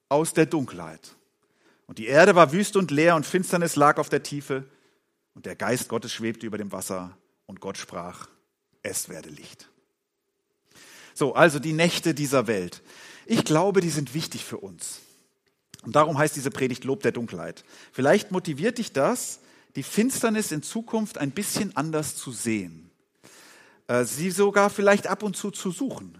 aus 0.10 0.34
der 0.34 0.46
Dunkelheit. 0.46 1.16
Und 1.88 1.98
die 1.98 2.08
Erde 2.08 2.36
war 2.36 2.52
wüst 2.52 2.76
und 2.76 2.92
leer 2.92 3.16
und 3.16 3.26
Finsternis 3.26 3.76
lag 3.76 3.98
auf 3.98 4.10
der 4.10 4.22
Tiefe. 4.22 4.66
Und 5.40 5.46
der 5.46 5.56
Geist 5.56 5.88
Gottes 5.88 6.12
schwebte 6.12 6.46
über 6.46 6.58
dem 6.58 6.74
Wasser 6.74 7.18
und 7.46 7.62
Gott 7.62 7.78
sprach, 7.78 8.28
es 8.84 9.08
werde 9.08 9.30
Licht. 9.30 9.70
So, 11.14 11.34
also 11.34 11.60
die 11.60 11.72
Nächte 11.72 12.14
dieser 12.14 12.46
Welt. 12.48 12.82
Ich 13.26 13.46
glaube, 13.46 13.80
die 13.80 13.90
sind 13.90 14.14
wichtig 14.14 14.44
für 14.44 14.58
uns. 14.58 15.00
Und 15.84 15.96
darum 15.96 16.18
heißt 16.18 16.36
diese 16.36 16.52
Predigt 16.52 16.84
Lob 16.84 17.04
der 17.04 17.14
Dunkelheit. 17.14 17.64
Vielleicht 17.94 18.32
motiviert 18.32 18.80
dich 18.80 18.92
das, 18.92 19.40
die 19.78 19.84
Finsternis 19.84 20.52
in 20.52 20.62
Zukunft 20.62 21.18
ein 21.18 21.32
bisschen 21.32 21.74
anders 21.78 22.18
zu 22.18 22.34
sehen. 22.34 22.92
Äh, 23.88 24.04
sie 24.04 24.32
sogar 24.32 24.70
vielleicht 24.70 25.08
ab 25.08 25.24
und 25.24 25.38
zu 25.38 25.52
zu 25.52 25.72
suchen. 25.72 26.20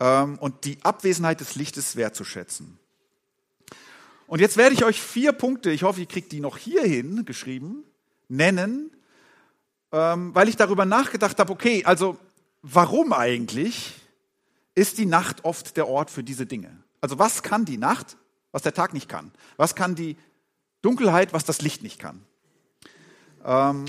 Ähm, 0.00 0.38
und 0.38 0.64
die 0.64 0.78
Abwesenheit 0.84 1.40
des 1.40 1.54
Lichtes 1.54 1.96
wertzuschätzen. 1.96 2.78
Und 4.26 4.40
jetzt 4.40 4.56
werde 4.56 4.74
ich 4.74 4.86
euch 4.86 5.02
vier 5.02 5.32
Punkte, 5.32 5.70
ich 5.70 5.82
hoffe, 5.82 6.00
ihr 6.00 6.06
kriegt 6.06 6.32
die 6.32 6.40
noch 6.40 6.56
hierhin 6.56 7.26
geschrieben, 7.26 7.84
nennen, 8.28 8.90
ähm, 9.92 10.34
weil 10.34 10.48
ich 10.48 10.56
darüber 10.56 10.84
nachgedacht 10.84 11.38
habe, 11.38 11.52
okay, 11.52 11.84
also 11.84 12.18
warum 12.62 13.12
eigentlich 13.12 13.94
ist 14.74 14.98
die 14.98 15.06
Nacht 15.06 15.44
oft 15.44 15.76
der 15.76 15.88
Ort 15.88 16.10
für 16.10 16.22
diese 16.22 16.46
Dinge? 16.46 16.82
Also 17.00 17.18
was 17.18 17.42
kann 17.42 17.64
die 17.64 17.78
Nacht, 17.78 18.16
was 18.52 18.62
der 18.62 18.74
Tag 18.74 18.92
nicht 18.92 19.08
kann? 19.08 19.32
Was 19.56 19.74
kann 19.74 19.94
die 19.94 20.16
Dunkelheit, 20.82 21.32
was 21.32 21.44
das 21.44 21.62
Licht 21.62 21.82
nicht 21.82 21.98
kann? 21.98 22.24
Ähm, 23.44 23.86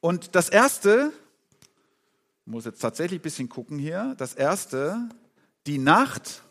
und 0.00 0.34
das 0.34 0.48
Erste, 0.48 1.12
muss 2.44 2.64
jetzt 2.64 2.80
tatsächlich 2.80 3.20
ein 3.20 3.22
bisschen 3.22 3.48
gucken 3.48 3.78
hier, 3.78 4.14
das 4.18 4.34
Erste, 4.34 5.08
die 5.66 5.78
Nacht, 5.78 6.42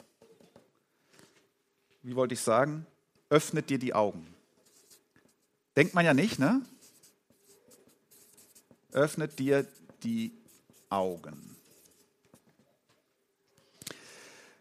wie 2.02 2.16
wollte 2.16 2.34
ich 2.34 2.42
sagen, 2.42 2.86
öffnet 3.30 3.70
dir 3.70 3.78
die 3.78 3.94
Augen. 3.94 4.28
Denkt 5.76 5.94
man 5.94 6.06
ja 6.06 6.14
nicht, 6.14 6.40
ne? 6.40 6.62
Öffnet 8.92 9.40
dir 9.40 9.66
die 10.04 10.34
Augen. 10.90 11.56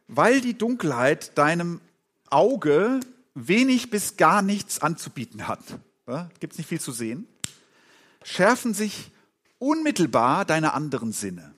Weil 0.07 0.41
die 0.41 0.57
Dunkelheit 0.57 1.37
deinem 1.37 1.81
Auge 2.31 3.01
wenig 3.35 3.91
bis 3.91 4.17
gar 4.17 4.43
nichts 4.43 4.81
anzubieten 4.81 5.49
hat, 5.49 5.63
ne? 6.07 6.31
gibt 6.39 6.53
es 6.53 6.59
nicht 6.59 6.69
viel 6.69 6.81
zu 6.81 6.93
sehen, 6.93 7.27
schärfen 8.23 8.75
sich 8.75 9.11
unmittelbar 9.59 10.45
deine 10.45 10.75
anderen 10.75 11.13
Sinne. 11.13 11.55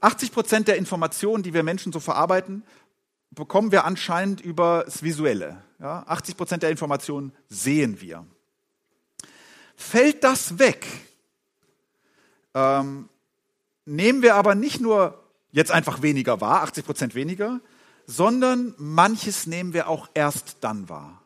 80 0.00 0.32
Prozent 0.32 0.68
der 0.68 0.76
Informationen, 0.76 1.42
die 1.42 1.54
wir 1.54 1.64
Menschen 1.64 1.92
so 1.92 2.00
verarbeiten, 2.00 2.62
bekommen 3.30 3.72
wir 3.72 3.84
anscheinend 3.84 4.40
über 4.40 4.84
das 4.84 5.02
Visuelle. 5.02 5.62
Ja, 5.78 6.04
80 6.06 6.36
Prozent 6.36 6.62
der 6.62 6.70
Informationen 6.70 7.32
sehen 7.48 8.00
wir. 8.00 8.26
Fällt 9.76 10.24
das 10.24 10.58
weg, 10.58 10.86
ähm, 12.54 13.08
nehmen 13.84 14.22
wir 14.22 14.34
aber 14.34 14.54
nicht 14.54 14.80
nur 14.80 15.22
jetzt 15.52 15.70
einfach 15.70 16.02
weniger 16.02 16.40
wahr, 16.40 16.62
80 16.62 16.84
Prozent 16.84 17.14
weniger, 17.14 17.60
sondern 18.06 18.74
manches 18.78 19.46
nehmen 19.46 19.72
wir 19.72 19.88
auch 19.88 20.08
erst 20.14 20.56
dann 20.62 20.88
wahr. 20.88 21.22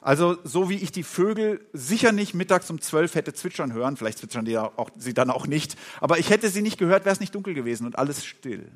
Also 0.00 0.38
so 0.44 0.70
wie 0.70 0.76
ich 0.76 0.92
die 0.92 1.02
Vögel 1.02 1.66
sicher 1.72 2.12
nicht 2.12 2.34
mittags 2.34 2.70
um 2.70 2.80
zwölf 2.80 3.16
hätte 3.16 3.34
zwitschern 3.34 3.72
hören, 3.72 3.96
vielleicht 3.96 4.18
zwitschern 4.18 4.44
die 4.44 4.56
auch, 4.56 4.90
sie 4.96 5.14
dann 5.14 5.30
auch 5.30 5.48
nicht, 5.48 5.76
aber 6.00 6.18
ich 6.18 6.30
hätte 6.30 6.48
sie 6.48 6.62
nicht 6.62 6.78
gehört, 6.78 7.04
wäre 7.04 7.12
es 7.12 7.18
nicht 7.18 7.34
dunkel 7.34 7.54
gewesen 7.54 7.86
und 7.86 7.98
alles 7.98 8.24
still. 8.24 8.70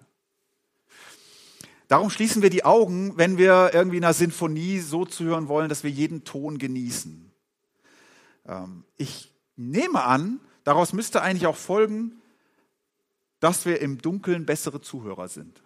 Darum 1.91 2.09
schließen 2.09 2.41
wir 2.41 2.51
die 2.51 2.65
Augen, 2.65 3.19
wenn 3.19 3.37
wir 3.37 3.73
irgendwie 3.75 3.97
in 3.97 4.05
einer 4.05 4.15
Sinfonie 4.15 4.79
so 4.79 5.05
zuhören 5.05 5.49
wollen, 5.49 5.69
dass 5.69 5.83
wir 5.83 5.91
jeden 5.91 6.23
Ton 6.23 6.59
genießen. 6.59 7.33
Ähm, 8.47 8.85
ich 8.97 9.35
nehme 9.57 10.05
an, 10.05 10.39
daraus 10.63 10.93
müsste 10.93 11.21
eigentlich 11.21 11.49
auch 11.49 11.57
folgen, 11.57 12.23
dass 13.41 13.67
wir 13.67 13.81
im 13.81 14.01
Dunkeln 14.01 14.47
bessere 14.47 14.81
Zuhörer 14.81 15.27
sind, 15.27 15.61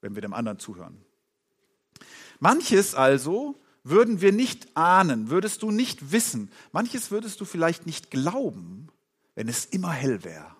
wenn 0.00 0.14
wir 0.14 0.22
dem 0.22 0.32
anderen 0.32 0.58
zuhören. 0.58 1.04
Manches 2.40 2.94
also 2.94 3.60
würden 3.84 4.22
wir 4.22 4.32
nicht 4.32 4.78
ahnen, 4.78 5.28
würdest 5.28 5.62
du 5.62 5.70
nicht 5.70 6.10
wissen, 6.10 6.50
manches 6.72 7.10
würdest 7.10 7.38
du 7.42 7.44
vielleicht 7.44 7.84
nicht 7.84 8.10
glauben, 8.10 8.88
wenn 9.34 9.48
es 9.48 9.66
immer 9.66 9.92
hell 9.92 10.24
wäre. 10.24 10.56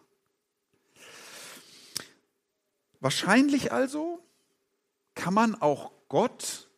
Wahrscheinlich 3.01 3.73
also 3.73 4.23
kann 5.17 5.35
man 5.35 5.61
auch 5.61 5.91
Gott, 6.09 6.69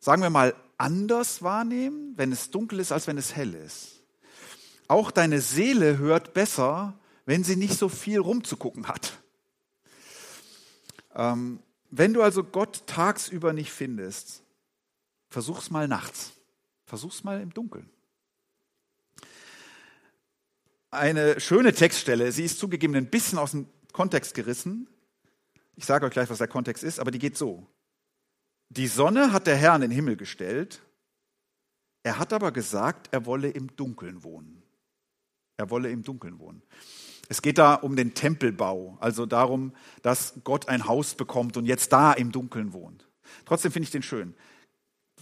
sagen 0.00 0.22
wir 0.22 0.30
mal, 0.30 0.56
anders 0.76 1.42
wahrnehmen, 1.42 2.14
wenn 2.16 2.32
es 2.32 2.50
dunkel 2.50 2.80
ist, 2.80 2.90
als 2.90 3.06
wenn 3.06 3.16
es 3.16 3.36
hell 3.36 3.54
ist. 3.54 4.02
Auch 4.88 5.12
deine 5.12 5.40
Seele 5.40 5.98
hört 5.98 6.34
besser, 6.34 6.98
wenn 7.26 7.44
sie 7.44 7.54
nicht 7.54 7.78
so 7.78 7.88
viel 7.88 8.18
rumzugucken 8.18 8.88
hat. 8.88 9.20
Ähm, 11.14 11.60
wenn 11.92 12.12
du 12.12 12.22
also 12.22 12.42
Gott 12.42 12.88
tagsüber 12.88 13.52
nicht 13.52 13.70
findest, 13.70 14.44
Versuch's 15.34 15.68
mal 15.68 15.88
nachts. 15.88 16.30
Versuch's 16.86 17.24
mal 17.24 17.40
im 17.40 17.52
Dunkeln. 17.52 17.90
Eine 20.92 21.40
schöne 21.40 21.72
Textstelle, 21.72 22.30
sie 22.30 22.44
ist 22.44 22.60
zugegeben 22.60 22.94
ein 22.94 23.10
bisschen 23.10 23.38
aus 23.38 23.50
dem 23.50 23.66
Kontext 23.92 24.34
gerissen. 24.34 24.88
Ich 25.76 25.84
sage 25.84 26.06
euch 26.06 26.12
gleich, 26.12 26.30
was 26.30 26.38
der 26.38 26.48
Kontext 26.48 26.84
ist, 26.84 27.00
aber 27.00 27.10
die 27.10 27.18
geht 27.18 27.36
so. 27.36 27.66
Die 28.68 28.86
Sonne 28.86 29.32
hat 29.32 29.46
der 29.46 29.56
Herr 29.56 29.74
in 29.74 29.82
den 29.82 29.90
Himmel 29.90 30.16
gestellt. 30.16 30.82
Er 32.02 32.18
hat 32.18 32.32
aber 32.32 32.52
gesagt, 32.52 33.08
er 33.12 33.26
wolle 33.26 33.48
im 33.48 33.74
Dunkeln 33.76 34.22
wohnen. 34.24 34.62
Er 35.56 35.70
wolle 35.70 35.90
im 35.90 36.02
Dunkeln 36.02 36.38
wohnen. 36.38 36.62
Es 37.28 37.40
geht 37.40 37.58
da 37.58 37.74
um 37.74 37.96
den 37.96 38.14
Tempelbau, 38.14 38.98
also 39.00 39.24
darum, 39.24 39.72
dass 40.02 40.34
Gott 40.44 40.68
ein 40.68 40.86
Haus 40.86 41.14
bekommt 41.14 41.56
und 41.56 41.64
jetzt 41.64 41.92
da 41.92 42.12
im 42.12 42.32
Dunkeln 42.32 42.72
wohnt. 42.72 43.08
Trotzdem 43.46 43.72
finde 43.72 43.84
ich 43.84 43.90
den 43.90 44.02
schön. 44.02 44.34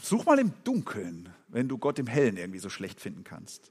Such 0.00 0.24
mal 0.24 0.38
im 0.38 0.52
Dunkeln, 0.64 1.28
wenn 1.48 1.68
du 1.68 1.78
Gott 1.78 1.98
im 1.98 2.06
Hellen 2.06 2.36
irgendwie 2.36 2.58
so 2.58 2.70
schlecht 2.70 3.00
finden 3.00 3.22
kannst. 3.22 3.70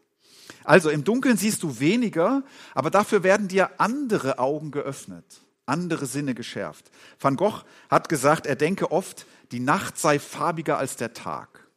Also 0.63 0.89
im 0.89 1.03
Dunkeln 1.03 1.37
siehst 1.37 1.63
du 1.63 1.79
weniger, 1.79 2.43
aber 2.73 2.89
dafür 2.89 3.23
werden 3.23 3.47
dir 3.47 3.79
andere 3.79 4.39
Augen 4.39 4.71
geöffnet, 4.71 5.41
andere 5.71 6.05
Sinne 6.05 6.35
geschärft. 6.35 6.91
Van 7.19 7.35
Gogh 7.35 7.63
hat 7.89 8.09
gesagt, 8.09 8.45
er 8.45 8.55
denke 8.55 8.91
oft, 8.91 9.25
die 9.51 9.59
Nacht 9.59 9.97
sei 9.97 10.19
farbiger 10.19 10.77
als 10.77 10.95
der 10.97 11.13
Tag. 11.13 11.67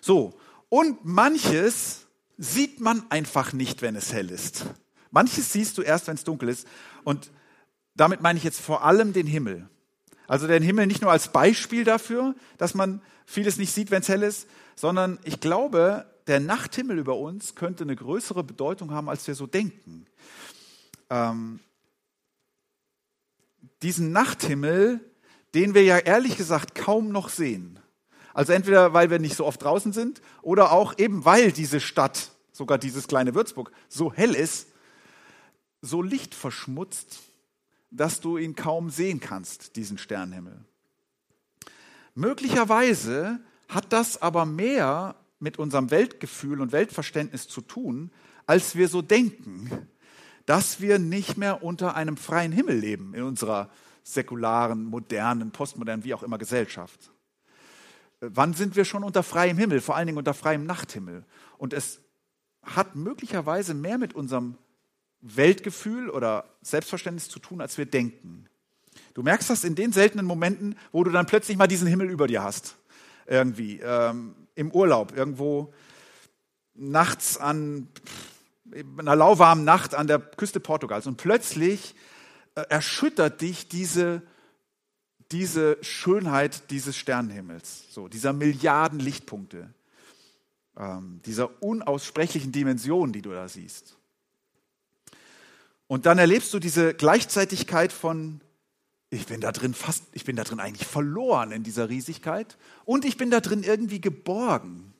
So, 0.00 0.38
und 0.68 1.04
manches 1.04 2.06
sieht 2.36 2.80
man 2.80 3.02
einfach 3.10 3.52
nicht, 3.52 3.82
wenn 3.82 3.96
es 3.96 4.12
hell 4.12 4.30
ist. 4.30 4.66
Manches 5.10 5.52
siehst 5.52 5.76
du 5.78 5.82
erst, 5.82 6.06
wenn 6.06 6.14
es 6.14 6.24
dunkel 6.24 6.48
ist. 6.48 6.66
Und 7.02 7.30
damit 7.94 8.20
meine 8.20 8.38
ich 8.38 8.44
jetzt 8.44 8.60
vor 8.60 8.84
allem 8.84 9.12
den 9.12 9.26
Himmel. 9.26 9.68
Also 10.28 10.46
den 10.46 10.62
Himmel 10.62 10.86
nicht 10.86 11.02
nur 11.02 11.10
als 11.10 11.32
Beispiel 11.32 11.84
dafür, 11.84 12.34
dass 12.58 12.74
man 12.74 13.02
vieles 13.24 13.56
nicht 13.56 13.72
sieht, 13.72 13.90
wenn 13.90 14.02
es 14.02 14.08
hell 14.08 14.22
ist, 14.22 14.46
sondern 14.76 15.18
ich 15.24 15.40
glaube, 15.40 16.06
der 16.26 16.40
Nachthimmel 16.40 16.98
über 16.98 17.16
uns 17.16 17.54
könnte 17.54 17.84
eine 17.84 17.96
größere 17.96 18.44
Bedeutung 18.44 18.92
haben, 18.92 19.08
als 19.08 19.26
wir 19.26 19.34
so 19.34 19.46
denken. 19.46 20.06
Ähm, 21.10 21.60
diesen 23.82 24.12
Nachthimmel, 24.12 25.00
den 25.54 25.74
wir 25.74 25.84
ja 25.84 25.98
ehrlich 25.98 26.36
gesagt 26.36 26.74
kaum 26.74 27.10
noch 27.10 27.28
sehen. 27.28 27.78
Also 28.34 28.52
entweder 28.52 28.92
weil 28.92 29.10
wir 29.10 29.18
nicht 29.18 29.36
so 29.36 29.44
oft 29.46 29.62
draußen 29.62 29.92
sind 29.92 30.20
oder 30.42 30.72
auch 30.72 30.98
eben 30.98 31.24
weil 31.24 31.52
diese 31.52 31.80
Stadt, 31.80 32.32
sogar 32.52 32.78
dieses 32.78 33.08
kleine 33.08 33.34
Würzburg, 33.34 33.72
so 33.88 34.12
hell 34.12 34.34
ist, 34.34 34.68
so 35.80 36.02
lichtverschmutzt 36.02 37.20
dass 37.90 38.20
du 38.20 38.36
ihn 38.36 38.54
kaum 38.54 38.90
sehen 38.90 39.20
kannst, 39.20 39.76
diesen 39.76 39.98
Sternenhimmel. 39.98 40.64
Möglicherweise 42.14 43.40
hat 43.68 43.92
das 43.92 44.20
aber 44.20 44.44
mehr 44.44 45.16
mit 45.38 45.58
unserem 45.58 45.90
Weltgefühl 45.90 46.60
und 46.60 46.72
Weltverständnis 46.72 47.48
zu 47.48 47.60
tun, 47.60 48.10
als 48.46 48.74
wir 48.74 48.88
so 48.88 49.02
denken, 49.02 49.88
dass 50.48 50.80
wir 50.80 50.98
nicht 50.98 51.36
mehr 51.36 51.62
unter 51.62 51.94
einem 51.94 52.16
freien 52.16 52.52
Himmel 52.52 52.78
leben 52.78 53.12
in 53.12 53.22
unserer 53.22 53.68
säkularen, 54.02 54.82
modernen, 54.84 55.50
postmodernen, 55.50 56.04
wie 56.04 56.14
auch 56.14 56.22
immer 56.22 56.38
Gesellschaft. 56.38 57.12
Wann 58.20 58.54
sind 58.54 58.74
wir 58.74 58.86
schon 58.86 59.04
unter 59.04 59.22
freiem 59.22 59.58
Himmel, 59.58 59.82
vor 59.82 59.94
allen 59.94 60.06
Dingen 60.06 60.16
unter 60.16 60.32
freiem 60.32 60.64
Nachthimmel? 60.64 61.26
Und 61.58 61.74
es 61.74 62.00
hat 62.62 62.96
möglicherweise 62.96 63.74
mehr 63.74 63.98
mit 63.98 64.14
unserem 64.14 64.56
Weltgefühl 65.20 66.08
oder 66.08 66.46
Selbstverständnis 66.62 67.28
zu 67.28 67.40
tun, 67.40 67.60
als 67.60 67.76
wir 67.76 67.84
denken. 67.84 68.46
Du 69.12 69.22
merkst 69.22 69.50
das 69.50 69.64
in 69.64 69.74
den 69.74 69.92
seltenen 69.92 70.24
Momenten, 70.24 70.78
wo 70.92 71.04
du 71.04 71.10
dann 71.10 71.26
plötzlich 71.26 71.58
mal 71.58 71.66
diesen 71.66 71.88
Himmel 71.88 72.08
über 72.08 72.26
dir 72.26 72.42
hast. 72.42 72.76
Irgendwie, 73.26 73.80
ähm, 73.80 74.34
im 74.54 74.70
Urlaub, 74.70 75.14
irgendwo 75.14 75.74
nachts 76.72 77.36
an 77.36 77.88
einer 78.98 79.16
lauwarmen 79.16 79.64
Nacht 79.64 79.94
an 79.94 80.06
der 80.06 80.18
Küste 80.18 80.60
Portugals 80.60 81.06
und 81.06 81.16
plötzlich 81.16 81.94
äh, 82.54 82.62
erschüttert 82.68 83.40
dich 83.40 83.68
diese, 83.68 84.22
diese 85.30 85.78
Schönheit 85.82 86.70
dieses 86.70 86.96
Sternenhimmels, 86.96 87.84
so 87.90 88.08
dieser 88.08 88.32
Milliarden 88.32 88.98
Lichtpunkte, 88.98 89.72
ähm, 90.76 91.20
dieser 91.24 91.62
unaussprechlichen 91.62 92.52
Dimension, 92.52 93.12
die 93.12 93.22
du 93.22 93.30
da 93.30 93.48
siehst. 93.48 93.96
Und 95.86 96.04
dann 96.06 96.18
erlebst 96.18 96.52
du 96.52 96.58
diese 96.58 96.94
Gleichzeitigkeit 96.94 97.92
von, 97.92 98.40
ich 99.10 99.26
bin 99.26 99.40
da 99.40 99.52
drin 99.52 99.72
fast, 99.72 100.04
ich 100.12 100.24
bin 100.24 100.36
da 100.36 100.44
drin 100.44 100.60
eigentlich 100.60 100.86
verloren 100.86 101.50
in 101.50 101.62
dieser 101.62 101.88
Riesigkeit 101.88 102.58
und 102.84 103.04
ich 103.04 103.16
bin 103.16 103.30
da 103.30 103.40
drin 103.40 103.62
irgendwie 103.62 104.00
geborgen. 104.00 104.92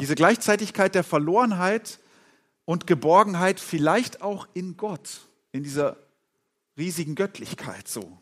Diese 0.00 0.14
Gleichzeitigkeit 0.14 0.94
der 0.94 1.04
Verlorenheit 1.04 1.98
und 2.64 2.86
Geborgenheit 2.86 3.60
vielleicht 3.60 4.22
auch 4.22 4.48
in 4.54 4.76
Gott, 4.76 5.28
in 5.52 5.62
dieser 5.62 5.96
riesigen 6.76 7.14
Göttlichkeit 7.14 7.88
so. 7.88 8.18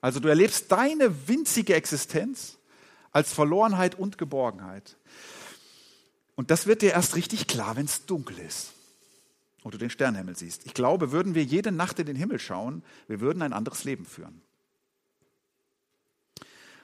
Also 0.00 0.18
du 0.18 0.28
erlebst 0.28 0.72
deine 0.72 1.28
winzige 1.28 1.74
Existenz 1.74 2.58
als 3.12 3.32
Verlorenheit 3.32 3.94
und 3.94 4.18
Geborgenheit. 4.18 4.96
Und 6.34 6.50
das 6.50 6.66
wird 6.66 6.82
dir 6.82 6.92
erst 6.92 7.14
richtig 7.14 7.46
klar, 7.46 7.76
wenn 7.76 7.84
es 7.84 8.06
dunkel 8.06 8.38
ist. 8.38 8.72
und 9.62 9.74
du 9.74 9.78
den 9.78 9.90
Sternenhimmel 9.90 10.36
siehst. 10.36 10.66
Ich 10.66 10.74
glaube, 10.74 11.12
würden 11.12 11.36
wir 11.36 11.44
jede 11.44 11.70
Nacht 11.70 11.98
in 12.00 12.06
den 12.06 12.16
Himmel 12.16 12.40
schauen, 12.40 12.82
wir 13.06 13.20
würden 13.20 13.42
ein 13.42 13.52
anderes 13.52 13.84
Leben 13.84 14.04
führen. 14.04 14.42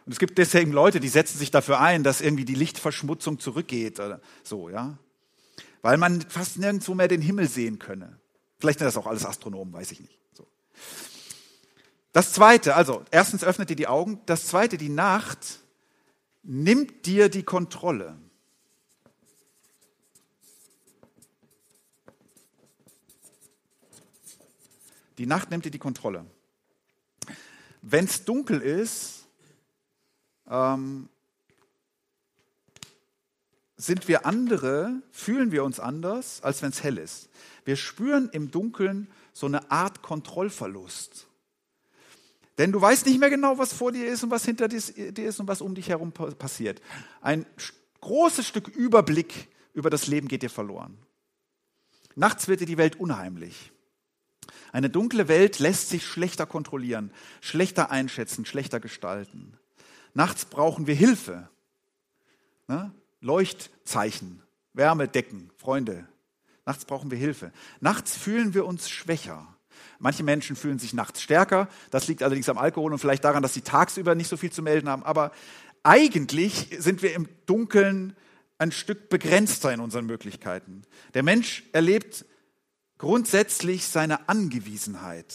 Und 0.09 0.13
es 0.13 0.19
gibt 0.19 0.39
deswegen 0.39 0.73
Leute, 0.73 1.01
die 1.01 1.09
setzen 1.09 1.37
sich 1.37 1.51
dafür 1.51 1.81
ein, 1.81 2.03
dass 2.03 2.23
irgendwie 2.23 2.47
die 2.47 2.55
Lichtverschmutzung 2.55 3.41
zurückgeht 3.41 4.01
oder 4.01 4.23
so, 4.43 4.71
ja. 4.71 4.97
Weil 5.83 5.99
man 5.99 6.23
fast 6.23 6.57
nirgendwo 6.57 6.95
mehr 6.95 7.09
den 7.09 7.21
Himmel 7.21 7.47
sehen 7.47 7.79
könne. 7.79 8.19
Vielleicht 8.59 8.79
sind 8.79 8.87
das 8.87 8.97
auch 8.97 9.07
alles 9.07 9.27
Astronomen, 9.27 9.71
weiß 9.75 9.93
ich 9.93 10.01
nicht. 10.01 10.19
So. 10.33 10.47
Das 12.13 12.33
zweite, 12.33 12.75
also 12.75 13.05
erstens 13.11 13.45
öffnet 13.45 13.69
dir 13.69 13.77
die 13.77 13.87
Augen. 13.87 14.23
Das 14.25 14.47
zweite, 14.47 14.79
die 14.79 14.89
Nacht 14.89 15.59
nimmt 16.43 17.05
dir 17.05 17.29
die 17.29 17.43
Kontrolle. 17.43 18.17
Die 25.19 25.27
Nacht 25.27 25.51
nimmt 25.51 25.67
dir 25.67 25.71
die 25.71 25.79
Kontrolle. 25.79 26.25
Wenn 27.83 28.07
es 28.07 28.25
dunkel 28.25 28.63
ist, 28.63 29.18
ähm, 30.49 31.09
sind 33.77 34.09
wir 34.09 34.27
andere, 34.27 35.03
fühlen 35.13 35.53
wir 35.53 35.65
uns 35.65 35.79
anders, 35.79 36.43
als 36.43 36.63
wenn 36.63 36.71
es 36.71 36.83
hell 36.83 36.99
ist. 36.99 37.29
Wir 37.65 37.77
spüren 37.77 38.29
im 38.33 38.51
Dunkeln 38.51 39.09
so 39.33 39.47
eine 39.47 39.71
Art 39.71 40.03
Kontrollverlust. 40.03 41.27
Denn 42.59 42.73
du 42.73 42.81
weißt 42.81 43.07
nicht 43.07 43.21
mehr 43.21 43.31
genau, 43.31 43.57
was 43.57 43.73
vor 43.73 43.93
dir 43.93 44.09
ist 44.09 44.25
und 44.25 44.31
was 44.31 44.45
hinter 44.45 44.67
dir 44.67 44.79
ist 45.25 45.39
und 45.39 45.47
was 45.47 45.61
um 45.61 45.77
dich 45.77 45.89
herum 45.89 46.11
passiert. 46.13 46.83
Ein 47.21 47.47
großes 48.01 48.47
Stück 48.47 48.67
Überblick 48.67 49.49
über 49.75 49.91
das 49.91 50.09
Leben 50.09 50.27
geht 50.27 50.43
dir 50.43 50.51
verloren. 50.51 50.99
Nachts 52.17 52.49
wird 52.49 52.61
dir 52.61 52.67
die 52.67 52.79
Welt 52.79 52.99
unheimlich. 52.99 53.71
Eine 54.73 54.91
dunkle 54.91 55.29
Welt 55.29 55.61
lässt 55.61 55.89
sich 55.89 56.05
schlechter 56.05 56.47
kontrollieren, 56.47 57.13
schlechter 57.41 57.93
einschätzen, 57.93 58.45
schlechter 58.45 58.81
gestalten. 58.81 59.57
Nachts 60.15 60.45
brauchen 60.45 60.87
wir 60.87 60.95
Hilfe. 60.95 61.49
Ne? 62.67 62.93
Leuchtzeichen, 63.21 64.43
Wärmedecken, 64.73 65.51
Freunde. 65.57 66.07
Nachts 66.65 66.85
brauchen 66.85 67.11
wir 67.11 67.19
Hilfe. 67.19 67.53
Nachts 67.81 68.17
fühlen 68.17 68.55
wir 68.55 68.67
uns 68.67 68.89
schwächer. 68.89 69.47
Manche 69.99 70.23
Menschen 70.23 70.55
fühlen 70.55 70.79
sich 70.79 70.93
nachts 70.93 71.23
stärker. 71.23 71.69
Das 71.91 72.09
liegt 72.09 72.23
allerdings 72.23 72.49
am 72.49 72.59
Alkohol 72.59 72.93
und 72.93 72.99
vielleicht 72.99 73.25
daran, 73.25 73.43
dass 73.43 73.55
sie 73.55 73.63
tagsüber 73.63 74.15
nicht 74.15 74.29
so 74.29 74.37
viel 74.37 74.53
zu 74.53 74.63
melden 74.63 74.89
haben. 74.89 75.03
Aber 75.03 75.33
eigentlich 75.83 76.69
sind 76.79 77.03
wir 77.03 77.15
im 77.15 77.29
Dunkeln 77.47 78.15
ein 78.59 78.73
Stück 78.73 79.09
begrenzter 79.09 79.73
in 79.73 79.81
unseren 79.81 80.07
Möglichkeiten. 80.07 80.83
Der 81.15 81.23
Mensch 81.23 81.65
erlebt 81.73 82.25
grundsätzlich 82.99 83.87
seine 83.87 84.29
Angewiesenheit. 84.29 85.35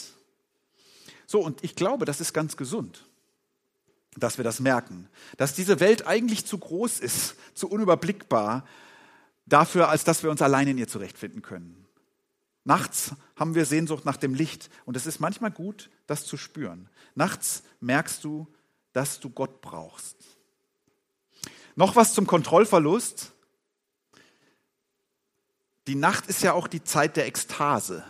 So, 1.25 1.39
und 1.39 1.63
ich 1.63 1.75
glaube, 1.75 2.05
das 2.05 2.21
ist 2.21 2.33
ganz 2.33 2.57
gesund 2.57 3.05
dass 4.17 4.37
wir 4.37 4.43
das 4.43 4.59
merken, 4.59 5.09
dass 5.37 5.53
diese 5.53 5.79
Welt 5.79 6.07
eigentlich 6.07 6.45
zu 6.45 6.57
groß 6.57 6.99
ist, 6.99 7.35
zu 7.53 7.69
unüberblickbar 7.69 8.65
dafür, 9.45 9.89
als 9.89 10.03
dass 10.03 10.23
wir 10.23 10.31
uns 10.31 10.41
allein 10.41 10.67
in 10.67 10.77
ihr 10.77 10.87
zurechtfinden 10.87 11.41
können. 11.41 11.85
Nachts 12.63 13.13
haben 13.35 13.55
wir 13.55 13.65
Sehnsucht 13.65 14.05
nach 14.05 14.17
dem 14.17 14.33
Licht 14.33 14.69
und 14.85 14.95
es 14.95 15.05
ist 15.05 15.19
manchmal 15.19 15.51
gut, 15.51 15.89
das 16.07 16.25
zu 16.25 16.37
spüren. 16.37 16.89
Nachts 17.15 17.63
merkst 17.81 18.23
du, 18.23 18.47
dass 18.93 19.19
du 19.19 19.29
Gott 19.29 19.61
brauchst. 19.61 20.15
Noch 21.75 21.95
was 21.95 22.13
zum 22.13 22.27
Kontrollverlust. 22.27 23.33
Die 25.87 25.95
Nacht 25.95 26.27
ist 26.27 26.43
ja 26.43 26.53
auch 26.53 26.67
die 26.67 26.83
Zeit 26.83 27.17
der 27.17 27.25
Ekstase. 27.25 28.05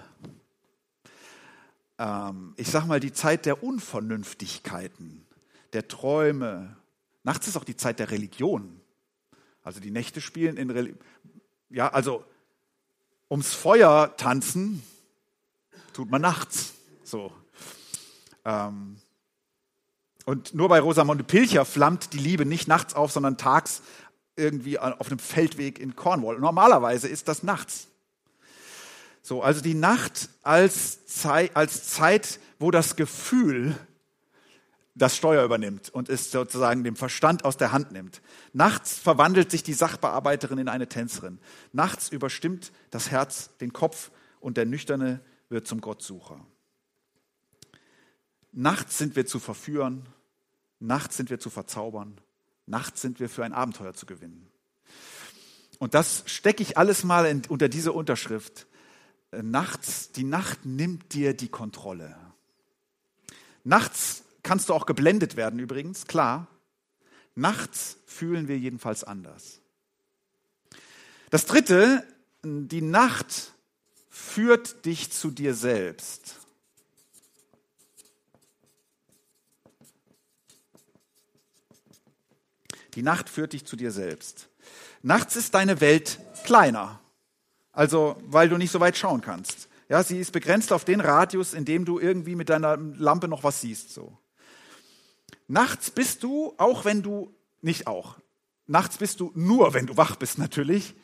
Ähm, 1.98 2.54
ich 2.58 2.70
sag 2.70 2.86
mal, 2.86 3.00
die 3.00 3.14
Zeit 3.14 3.46
der 3.46 3.64
Unvernünftigkeiten 3.64 5.26
der 5.74 5.88
Träume. 5.88 6.78
Nachts 7.24 7.48
ist 7.48 7.58
auch 7.58 7.64
die 7.64 7.76
Zeit 7.76 8.00
der 8.00 8.12
Religion. 8.12 8.80
Also 9.64 9.80
die 9.80 9.92
Nächte 9.92 10.22
spielen 10.22 10.58
in 10.58 10.70
Religion. 10.70 11.00
Ja, 11.70 11.90
also 11.90 12.24
ums 13.30 13.54
Feuer 13.54 14.16
tanzen 14.18 14.84
tut 15.94 16.12
man 16.12 16.22
nachts. 16.22 16.74
So. 17.04 17.34
Ähm, 18.46 18.98
und 20.26 20.54
nur 20.54 20.70
bei 20.70 20.80
Rosamunde 20.80 21.24
Pilcher 21.24 21.66
flammt 21.66 22.14
die 22.14 22.20
Liebe 22.20 22.46
nicht 22.46 22.68
nachts 22.68 22.94
auf, 22.94 23.12
sondern 23.12 23.38
tags 23.38 23.82
irgendwie 24.36 24.80
auf 24.80 25.08
einem 25.08 25.20
Feldweg 25.20 25.80
in 25.80 25.96
Cornwall. 25.96 26.40
Normalerweise 26.40 27.08
ist 27.08 27.28
das 27.28 27.44
nachts. 27.44 27.88
So, 29.22 29.42
also 29.42 29.62
die 29.62 29.74
Nacht 29.74 30.30
als 30.42 31.06
Zeit, 31.06 31.56
als 31.56 31.88
Zeit, 31.88 32.40
wo 32.60 32.72
das 32.72 32.96
Gefühl 32.96 33.76
das 34.96 35.18
Steuer 35.18 35.44
übernimmt 35.44 35.90
und 35.90 36.10
es 36.10 36.32
sozusagen 36.32 36.84
dem 36.84 36.96
Verstand 36.96 37.46
aus 37.46 37.58
der 37.58 37.72
Hand 37.72 37.92
nimmt. 37.92 38.22
Nachts 38.52 38.98
verwandelt 38.98 39.50
sich 39.50 39.64
die 39.64 39.74
Sachbearbeiterin 39.74 40.60
in 40.60 40.70
eine 40.70 40.88
Tänzerin. 40.88 41.40
Nachts 41.72 42.10
überstimmt 42.10 42.72
das 42.92 43.10
Herz 43.10 43.50
den 43.58 43.74
Kopf 43.74 44.12
und 44.40 44.58
der 44.58 44.66
Nüchterne 44.66 45.22
wird 45.50 45.68
zum 45.68 45.82
Gottsucher. 45.82 46.46
Nachts 48.52 49.00
sind 49.00 49.16
wir 49.16 49.26
zu 49.26 49.40
verführen, 49.40 50.06
nachts 50.80 51.18
sind 51.18 51.32
wir 51.32 51.40
zu 51.40 51.50
verzaubern, 51.50 52.22
nachts 52.68 53.02
sind 53.02 53.20
wir 53.20 53.30
für 53.30 53.44
ein 53.44 53.54
Abenteuer 53.54 53.96
zu 53.96 54.06
gewinnen. 54.06 54.48
Und 55.80 55.96
das 55.96 56.24
stecke 56.28 56.62
ich 56.62 56.78
alles 56.78 57.04
mal 57.04 57.26
in, 57.26 57.42
unter 57.50 57.68
diese 57.68 57.92
Unterschrift. 57.92 58.68
Nachts, 59.32 60.12
die 60.12 60.24
Nacht 60.24 60.66
nimmt 60.66 61.14
dir 61.14 61.34
die 61.34 61.50
Kontrolle. 61.50 62.16
Nachts 63.64 64.23
kannst 64.44 64.70
du 64.70 64.74
auch 64.74 64.86
geblendet 64.86 65.36
werden 65.36 65.60
übrigens, 65.60 66.06
klar. 66.06 66.48
Nachts 67.36 67.98
fühlen 68.06 68.48
wir 68.48 68.58
jedenfalls 68.58 69.04
anders. 69.04 69.60
Das 71.32 71.46
Dritte, 71.46 72.06
die 72.44 72.82
Nacht 72.82 73.54
führt 74.10 74.86
dich 74.86 75.12
zu 75.12 75.32
dir 75.32 75.56
selbst. 75.56 76.36
Die 82.94 83.02
Nacht 83.02 83.30
führt 83.30 83.54
dich 83.54 83.66
zu 83.66 83.76
dir 83.76 83.92
selbst. 83.92 84.50
Nachts 85.02 85.36
ist 85.36 85.56
deine 85.56 85.82
Welt 85.82 86.20
kleiner, 86.44 87.00
also 87.72 88.22
weil 88.28 88.50
du 88.50 88.58
nicht 88.58 88.72
so 88.72 88.80
weit 88.80 88.96
schauen 88.96 89.22
kannst. 89.22 89.68
Ja, 89.90 90.04
sie 90.04 90.20
ist 90.20 90.32
begrenzt 90.32 90.72
auf 90.72 90.86
den 90.86 91.02
Radius, 91.02 91.54
in 91.54 91.66
dem 91.66 91.86
du 91.86 92.00
irgendwie 92.00 92.36
mit 92.36 92.50
deiner 92.50 92.78
Lampe 92.78 93.28
noch 93.28 93.44
was 93.44 93.62
siehst. 93.62 93.92
So. 93.92 94.18
Nachts 95.48 95.92
bist 95.92 96.24
du, 96.24 96.54
auch 96.58 96.86
wenn 96.86 97.02
du, 97.02 97.34
nicht 97.62 97.88
auch, 97.88 98.18
nachts 98.68 98.98
bist 98.98 99.20
du 99.20 99.32
nur, 99.36 99.74
wenn 99.74 99.88
du 99.88 99.98
wach 99.98 100.16
bist 100.16 100.38
natürlich, 100.38 100.96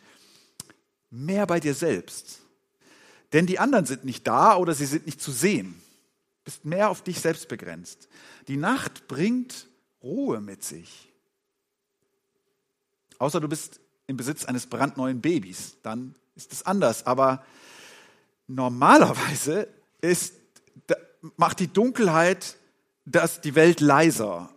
mehr 1.10 1.46
bei 1.46 1.60
dir 1.60 1.74
selbst. 1.74 2.42
Denn 3.34 3.46
die 3.46 3.60
anderen 3.60 3.86
sind 3.86 4.06
nicht 4.06 4.26
da 4.28 4.56
oder 4.56 4.74
sie 4.74 4.86
sind 4.86 5.06
nicht 5.06 5.22
zu 5.22 5.32
sehen. 5.32 5.82
Du 6.40 6.44
bist 6.46 6.66
mehr 6.66 6.90
auf 6.90 7.04
dich 7.04 7.20
selbst 7.20 7.48
begrenzt. 7.48 8.10
Die 8.48 8.58
Nacht 8.58 9.08
bringt 9.08 9.68
Ruhe 10.02 10.42
mit 10.42 10.64
sich. 10.64 11.12
Außer 13.20 13.40
du 13.40 13.48
bist 13.48 13.82
im 14.08 14.18
Besitz 14.18 14.46
eines 14.46 14.66
brandneuen 14.66 15.22
Babys, 15.22 15.78
dann 15.84 16.16
ist 16.36 16.54
es 16.54 16.66
anders. 16.66 17.06
Aber 17.06 17.46
normalerweise 18.48 19.68
ist, 20.02 20.34
macht 21.36 21.60
die 21.60 21.72
Dunkelheit 21.72 22.58
dass 23.06 23.42
die 23.42 23.56
Welt 23.56 23.82
leiser, 23.82 24.50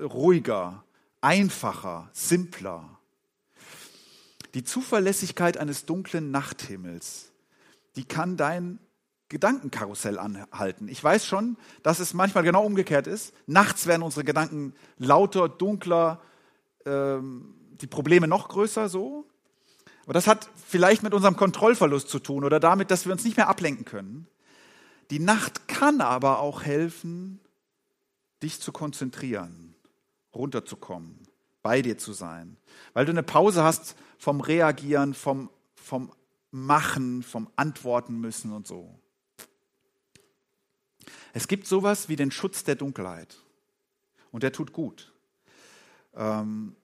ruhiger, 0.00 0.84
einfacher, 1.20 2.10
simpler. 2.12 2.98
Die 4.54 4.64
Zuverlässigkeit 4.64 5.56
eines 5.56 5.86
dunklen 5.86 6.30
Nachthimmels, 6.30 7.32
die 7.96 8.04
kann 8.04 8.36
dein 8.36 8.78
Gedankenkarussell 9.28 10.18
anhalten. 10.18 10.86
Ich 10.88 11.02
weiß 11.02 11.26
schon, 11.26 11.56
dass 11.82 11.98
es 11.98 12.14
manchmal 12.14 12.44
genau 12.44 12.64
umgekehrt 12.64 13.06
ist. 13.06 13.32
Nachts 13.46 13.86
werden 13.86 14.02
unsere 14.02 14.24
Gedanken 14.24 14.74
lauter, 14.98 15.48
dunkler, 15.48 16.20
ähm, 16.84 17.54
die 17.80 17.86
Probleme 17.86 18.28
noch 18.28 18.48
größer 18.48 18.88
so. 18.88 19.26
Aber 20.04 20.12
das 20.12 20.26
hat 20.26 20.50
vielleicht 20.68 21.02
mit 21.02 21.14
unserem 21.14 21.36
Kontrollverlust 21.36 22.08
zu 22.08 22.18
tun 22.18 22.44
oder 22.44 22.60
damit, 22.60 22.90
dass 22.90 23.06
wir 23.06 23.12
uns 23.12 23.24
nicht 23.24 23.36
mehr 23.36 23.48
ablenken 23.48 23.84
können. 23.84 24.28
Die 25.10 25.18
Nacht 25.18 25.66
kann 25.68 26.00
aber 26.00 26.40
auch 26.40 26.62
helfen, 26.62 27.40
dich 28.44 28.60
zu 28.60 28.72
konzentrieren, 28.72 29.74
runterzukommen, 30.34 31.18
bei 31.62 31.82
dir 31.82 31.98
zu 31.98 32.12
sein. 32.12 32.56
Weil 32.92 33.06
du 33.06 33.12
eine 33.12 33.22
Pause 33.22 33.64
hast 33.64 33.96
vom 34.18 34.40
Reagieren, 34.40 35.14
vom, 35.14 35.50
vom 35.74 36.12
Machen, 36.50 37.22
vom 37.22 37.50
Antworten 37.56 38.20
müssen 38.20 38.52
und 38.52 38.66
so. 38.66 38.98
Es 41.32 41.48
gibt 41.48 41.66
sowas 41.66 42.08
wie 42.08 42.16
den 42.16 42.30
Schutz 42.30 42.62
der 42.62 42.76
Dunkelheit. 42.76 43.36
Und 44.30 44.42
der 44.42 44.52
tut 44.52 44.72
gut. 44.72 45.12
Ähm, 46.14 46.76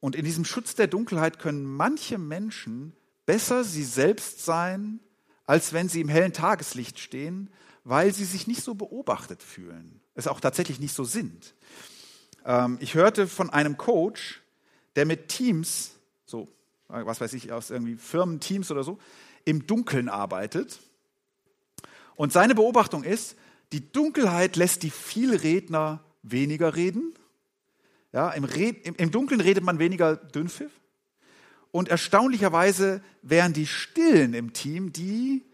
und 0.00 0.16
in 0.16 0.24
diesem 0.24 0.44
Schutz 0.44 0.74
der 0.74 0.86
Dunkelheit 0.86 1.38
können 1.38 1.64
manche 1.64 2.18
Menschen 2.18 2.96
besser 3.26 3.62
sie 3.62 3.84
selbst 3.84 4.44
sein, 4.44 5.00
als 5.44 5.72
wenn 5.72 5.88
sie 5.88 6.00
im 6.00 6.08
hellen 6.08 6.32
Tageslicht 6.32 6.98
stehen, 6.98 7.50
weil 7.84 8.12
sie 8.14 8.24
sich 8.24 8.46
nicht 8.46 8.62
so 8.62 8.74
beobachtet 8.74 9.42
fühlen, 9.42 10.00
es 10.14 10.26
auch 10.26 10.40
tatsächlich 10.40 10.80
nicht 10.80 10.94
so 10.94 11.04
sind. 11.04 11.54
Ähm, 12.44 12.78
ich 12.80 12.94
hörte 12.94 13.26
von 13.26 13.50
einem 13.50 13.76
Coach, 13.76 14.42
der 14.96 15.06
mit 15.06 15.28
Teams, 15.28 15.92
so, 16.26 16.48
was 16.88 17.20
weiß 17.20 17.32
ich, 17.34 17.52
aus 17.52 17.70
irgendwie 17.70 17.96
Firmenteams 17.96 18.70
oder 18.70 18.82
so, 18.82 18.98
im 19.44 19.66
Dunkeln 19.66 20.08
arbeitet. 20.08 20.80
Und 22.16 22.32
seine 22.32 22.54
Beobachtung 22.54 23.04
ist, 23.04 23.36
die 23.72 23.92
Dunkelheit 23.92 24.56
lässt 24.56 24.82
die 24.82 24.90
Vielredner 24.90 26.04
weniger 26.22 26.74
reden. 26.74 27.14
Ja, 28.12 28.30
im, 28.30 28.44
Red, 28.44 28.84
im, 28.86 28.96
im 28.96 29.10
Dunkeln 29.10 29.40
redet 29.40 29.64
man 29.64 29.78
weniger 29.78 30.16
Dünnpfiff. 30.16 30.72
Und 31.70 31.88
erstaunlicherweise 31.88 33.02
wären 33.22 33.52
die 33.52 33.66
Stillen 33.66 34.34
im 34.34 34.52
Team 34.52 34.92
die, 34.92 35.44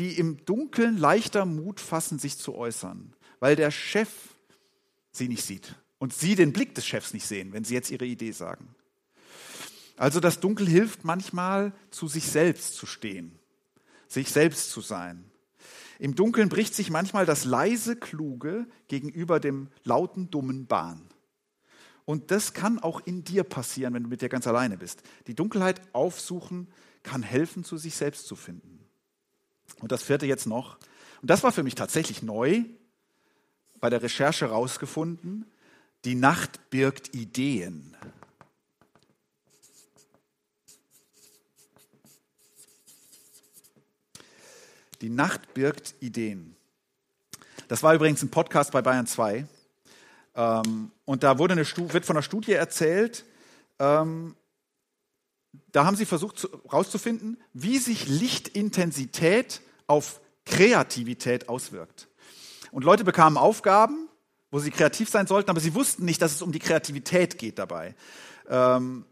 die 0.00 0.16
im 0.16 0.46
Dunkeln 0.46 0.96
leichter 0.96 1.44
Mut 1.44 1.78
fassen, 1.78 2.18
sich 2.18 2.38
zu 2.38 2.54
äußern, 2.54 3.12
weil 3.38 3.54
der 3.54 3.70
Chef 3.70 4.08
sie 5.12 5.28
nicht 5.28 5.44
sieht 5.44 5.74
und 5.98 6.14
sie 6.14 6.34
den 6.36 6.54
Blick 6.54 6.74
des 6.74 6.86
Chefs 6.86 7.12
nicht 7.12 7.26
sehen, 7.26 7.52
wenn 7.52 7.64
sie 7.64 7.74
jetzt 7.74 7.90
ihre 7.90 8.06
Idee 8.06 8.32
sagen. 8.32 8.74
Also 9.98 10.18
das 10.18 10.40
Dunkel 10.40 10.66
hilft 10.66 11.04
manchmal, 11.04 11.74
zu 11.90 12.08
sich 12.08 12.24
selbst 12.24 12.76
zu 12.76 12.86
stehen, 12.86 13.38
sich 14.08 14.30
selbst 14.30 14.70
zu 14.70 14.80
sein. 14.80 15.30
Im 15.98 16.14
Dunkeln 16.14 16.48
bricht 16.48 16.74
sich 16.74 16.88
manchmal 16.88 17.26
das 17.26 17.44
leise 17.44 17.94
Kluge 17.94 18.66
gegenüber 18.88 19.38
dem 19.38 19.68
lauten 19.84 20.30
Dummen 20.30 20.66
Bahn. 20.66 21.10
Und 22.06 22.30
das 22.30 22.54
kann 22.54 22.78
auch 22.78 23.00
in 23.04 23.22
dir 23.22 23.44
passieren, 23.44 23.92
wenn 23.92 24.04
du 24.04 24.08
mit 24.08 24.22
dir 24.22 24.30
ganz 24.30 24.46
alleine 24.46 24.78
bist. 24.78 25.02
Die 25.26 25.34
Dunkelheit 25.34 25.82
aufsuchen 25.92 26.68
kann 27.02 27.22
helfen, 27.22 27.64
zu 27.64 27.76
sich 27.76 27.94
selbst 27.96 28.26
zu 28.26 28.34
finden. 28.34 28.79
Und 29.80 29.92
das 29.92 30.02
vierte 30.02 30.26
jetzt 30.26 30.46
noch, 30.46 30.76
und 31.22 31.30
das 31.30 31.42
war 31.42 31.52
für 31.52 31.62
mich 31.62 31.74
tatsächlich 31.74 32.22
neu, 32.22 32.64
bei 33.80 33.90
der 33.90 34.02
Recherche 34.02 34.46
rausgefunden, 34.46 35.50
die 36.04 36.14
Nacht 36.14 36.70
birgt 36.70 37.14
Ideen. 37.14 37.96
Die 45.00 45.08
Nacht 45.08 45.54
birgt 45.54 45.94
Ideen. 46.00 46.56
Das 47.68 47.82
war 47.82 47.94
übrigens 47.94 48.22
ein 48.22 48.30
Podcast 48.30 48.72
bei 48.72 48.82
Bayern 48.82 49.06
2. 49.06 49.46
Ähm, 50.34 50.90
und 51.04 51.22
da 51.22 51.38
wurde 51.38 51.52
eine, 51.52 51.64
wird 51.64 52.04
von 52.04 52.16
einer 52.16 52.22
Studie 52.22 52.52
erzählt, 52.52 53.24
ähm, 53.78 54.36
da 55.72 55.84
haben 55.84 55.96
sie 55.96 56.06
versucht 56.06 56.48
herauszufinden, 56.64 57.38
wie 57.52 57.78
sich 57.78 58.08
Lichtintensität 58.08 59.62
auf 59.86 60.20
Kreativität 60.44 61.48
auswirkt. 61.48 62.08
Und 62.70 62.84
Leute 62.84 63.04
bekamen 63.04 63.36
Aufgaben, 63.36 64.08
wo 64.50 64.58
sie 64.58 64.70
kreativ 64.70 65.08
sein 65.08 65.26
sollten, 65.26 65.50
aber 65.50 65.60
sie 65.60 65.74
wussten 65.74 66.04
nicht, 66.04 66.22
dass 66.22 66.32
es 66.32 66.42
um 66.42 66.52
die 66.52 66.58
Kreativität 66.58 67.38
geht 67.38 67.58
dabei. 67.58 67.94
Ähm, 68.48 69.04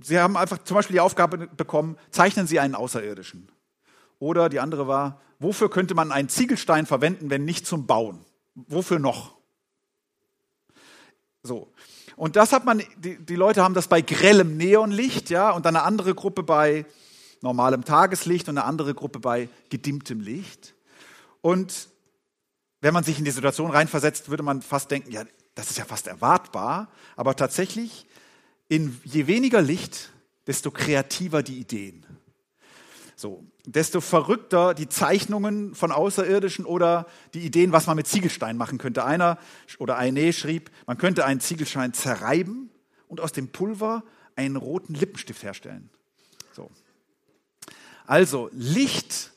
sie 0.00 0.18
haben 0.18 0.36
einfach 0.36 0.58
zum 0.64 0.74
Beispiel 0.74 0.94
die 0.94 1.00
Aufgabe 1.00 1.46
bekommen, 1.48 1.98
zeichnen 2.10 2.46
Sie 2.46 2.60
einen 2.60 2.74
Außerirdischen. 2.74 3.50
Oder 4.18 4.48
die 4.48 4.60
andere 4.60 4.88
war, 4.88 5.20
wofür 5.38 5.70
könnte 5.70 5.94
man 5.94 6.10
einen 6.10 6.28
Ziegelstein 6.28 6.86
verwenden, 6.86 7.30
wenn 7.30 7.44
nicht 7.44 7.66
zum 7.66 7.86
Bauen? 7.86 8.24
Wofür 8.54 8.98
noch? 8.98 9.36
So. 11.42 11.72
Und 12.18 12.34
das 12.34 12.52
hat 12.52 12.64
man, 12.64 12.82
die, 12.96 13.16
die 13.16 13.36
Leute 13.36 13.62
haben 13.62 13.74
das 13.74 13.86
bei 13.86 14.00
grellem 14.00 14.56
Neonlicht, 14.56 15.30
ja, 15.30 15.52
und 15.52 15.64
dann 15.64 15.76
eine 15.76 15.84
andere 15.84 16.16
Gruppe 16.16 16.42
bei 16.42 16.84
normalem 17.42 17.84
Tageslicht 17.84 18.48
und 18.48 18.58
eine 18.58 18.66
andere 18.66 18.92
Gruppe 18.92 19.20
bei 19.20 19.48
gedimmtem 19.70 20.20
Licht. 20.20 20.74
Und 21.42 21.88
wenn 22.80 22.92
man 22.92 23.04
sich 23.04 23.20
in 23.20 23.24
die 23.24 23.30
Situation 23.30 23.70
reinversetzt, 23.70 24.30
würde 24.30 24.42
man 24.42 24.62
fast 24.62 24.90
denken, 24.90 25.12
ja, 25.12 25.24
das 25.54 25.70
ist 25.70 25.78
ja 25.78 25.84
fast 25.84 26.08
erwartbar, 26.08 26.88
aber 27.14 27.36
tatsächlich, 27.36 28.04
in 28.68 29.00
je 29.04 29.28
weniger 29.28 29.62
Licht, 29.62 30.10
desto 30.48 30.72
kreativer 30.72 31.44
die 31.44 31.58
Ideen. 31.58 32.04
So, 33.14 33.44
desto 33.72 34.00
verrückter 34.00 34.72
die 34.72 34.88
Zeichnungen 34.88 35.74
von 35.74 35.92
Außerirdischen 35.92 36.64
oder 36.64 37.06
die 37.34 37.40
Ideen, 37.40 37.72
was 37.72 37.86
man 37.86 37.96
mit 37.96 38.06
Ziegelstein 38.06 38.56
machen 38.56 38.78
könnte. 38.78 39.04
Einer 39.04 39.38
oder 39.78 39.96
eine 39.96 40.32
schrieb, 40.32 40.70
man 40.86 40.96
könnte 40.96 41.24
einen 41.24 41.40
Ziegelstein 41.40 41.92
zerreiben 41.92 42.70
und 43.08 43.20
aus 43.20 43.32
dem 43.32 43.48
Pulver 43.48 44.04
einen 44.36 44.56
roten 44.56 44.94
Lippenstift 44.94 45.42
herstellen. 45.42 45.90
So. 46.52 46.70
Also, 48.06 48.48
Licht 48.52 49.32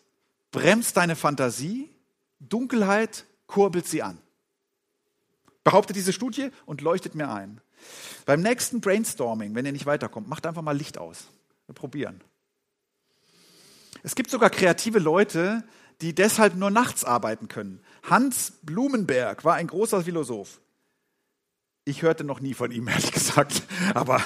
bremst 0.51 0.95
deine 0.95 1.17
Fantasie, 1.17 1.89
Dunkelheit 2.39 3.25
kurbelt 3.47 3.85
sie 3.85 4.01
an. 4.01 4.17
Behauptet 5.65 5.97
diese 5.97 6.13
Studie 6.13 6.51
und 6.65 6.81
leuchtet 6.81 7.15
mir 7.15 7.29
ein. 7.29 7.59
Beim 8.25 8.41
nächsten 8.41 8.79
Brainstorming, 8.79 9.55
wenn 9.55 9.65
ihr 9.65 9.71
nicht 9.71 9.85
weiterkommt, 9.85 10.29
macht 10.29 10.45
einfach 10.45 10.61
mal 10.61 10.77
Licht 10.77 10.97
aus. 10.97 11.25
Wir 11.65 11.75
probieren. 11.75 12.21
Es 14.03 14.15
gibt 14.15 14.31
sogar 14.31 14.49
kreative 14.49 14.99
Leute, 14.99 15.63
die 16.01 16.15
deshalb 16.15 16.55
nur 16.55 16.71
nachts 16.71 17.03
arbeiten 17.03 17.47
können. 17.47 17.79
Hans 18.03 18.53
Blumenberg 18.63 19.45
war 19.45 19.55
ein 19.55 19.67
großer 19.67 20.03
Philosoph. 20.03 20.59
Ich 21.83 22.01
hörte 22.01 22.23
noch 22.23 22.39
nie 22.39 22.53
von 22.53 22.71
ihm, 22.71 22.87
ehrlich 22.87 23.11
gesagt, 23.11 23.63
aber 23.93 24.23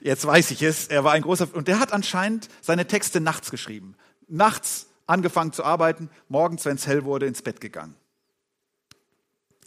jetzt 0.00 0.26
weiß 0.26 0.50
ich 0.50 0.62
es. 0.62 0.88
Er 0.88 1.04
war 1.04 1.12
ein 1.12 1.22
großer, 1.22 1.48
und 1.54 1.68
der 1.68 1.80
hat 1.80 1.92
anscheinend 1.92 2.48
seine 2.60 2.86
Texte 2.86 3.20
nachts 3.20 3.50
geschrieben. 3.50 3.96
Nachts 4.28 4.88
angefangen 5.06 5.52
zu 5.52 5.64
arbeiten, 5.64 6.10
morgens, 6.28 6.64
wenn 6.64 6.76
es 6.76 6.86
hell 6.86 7.04
wurde, 7.04 7.26
ins 7.26 7.42
Bett 7.42 7.60
gegangen. 7.60 7.94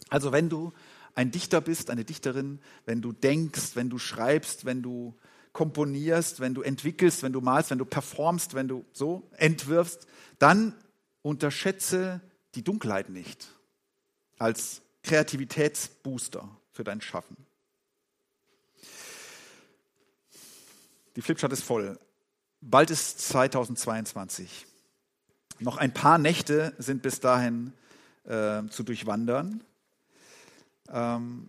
Also 0.08 0.32
wenn 0.32 0.48
du 0.48 0.72
ein 1.14 1.30
Dichter 1.30 1.60
bist, 1.60 1.90
eine 1.90 2.04
Dichterin, 2.04 2.60
wenn 2.86 3.02
du 3.02 3.12
denkst, 3.12 3.74
wenn 3.74 3.90
du 3.90 3.98
schreibst, 3.98 4.64
wenn 4.64 4.82
du 4.82 5.16
komponierst, 5.52 6.40
wenn 6.40 6.54
du 6.54 6.62
entwickelst, 6.62 7.22
wenn 7.22 7.32
du 7.32 7.40
malst, 7.40 7.70
wenn 7.70 7.78
du 7.78 7.84
performst, 7.84 8.54
wenn 8.54 8.68
du 8.68 8.84
so 8.92 9.28
entwirfst, 9.36 10.06
dann 10.38 10.74
unterschätze 11.22 12.20
die 12.54 12.62
Dunkelheit 12.62 13.08
nicht 13.08 13.48
als 14.38 14.82
Kreativitätsbooster 15.02 16.48
für 16.72 16.84
dein 16.84 17.00
Schaffen. 17.00 17.36
Die 21.16 21.22
Flipchart 21.22 21.52
ist 21.52 21.64
voll. 21.64 21.98
Bald 22.60 22.90
ist 22.90 23.20
2022. 23.28 24.66
Noch 25.58 25.76
ein 25.76 25.92
paar 25.92 26.18
Nächte 26.18 26.74
sind 26.78 27.02
bis 27.02 27.20
dahin 27.20 27.72
äh, 28.24 28.62
zu 28.68 28.84
durchwandern. 28.84 29.64
Ähm, 30.88 31.48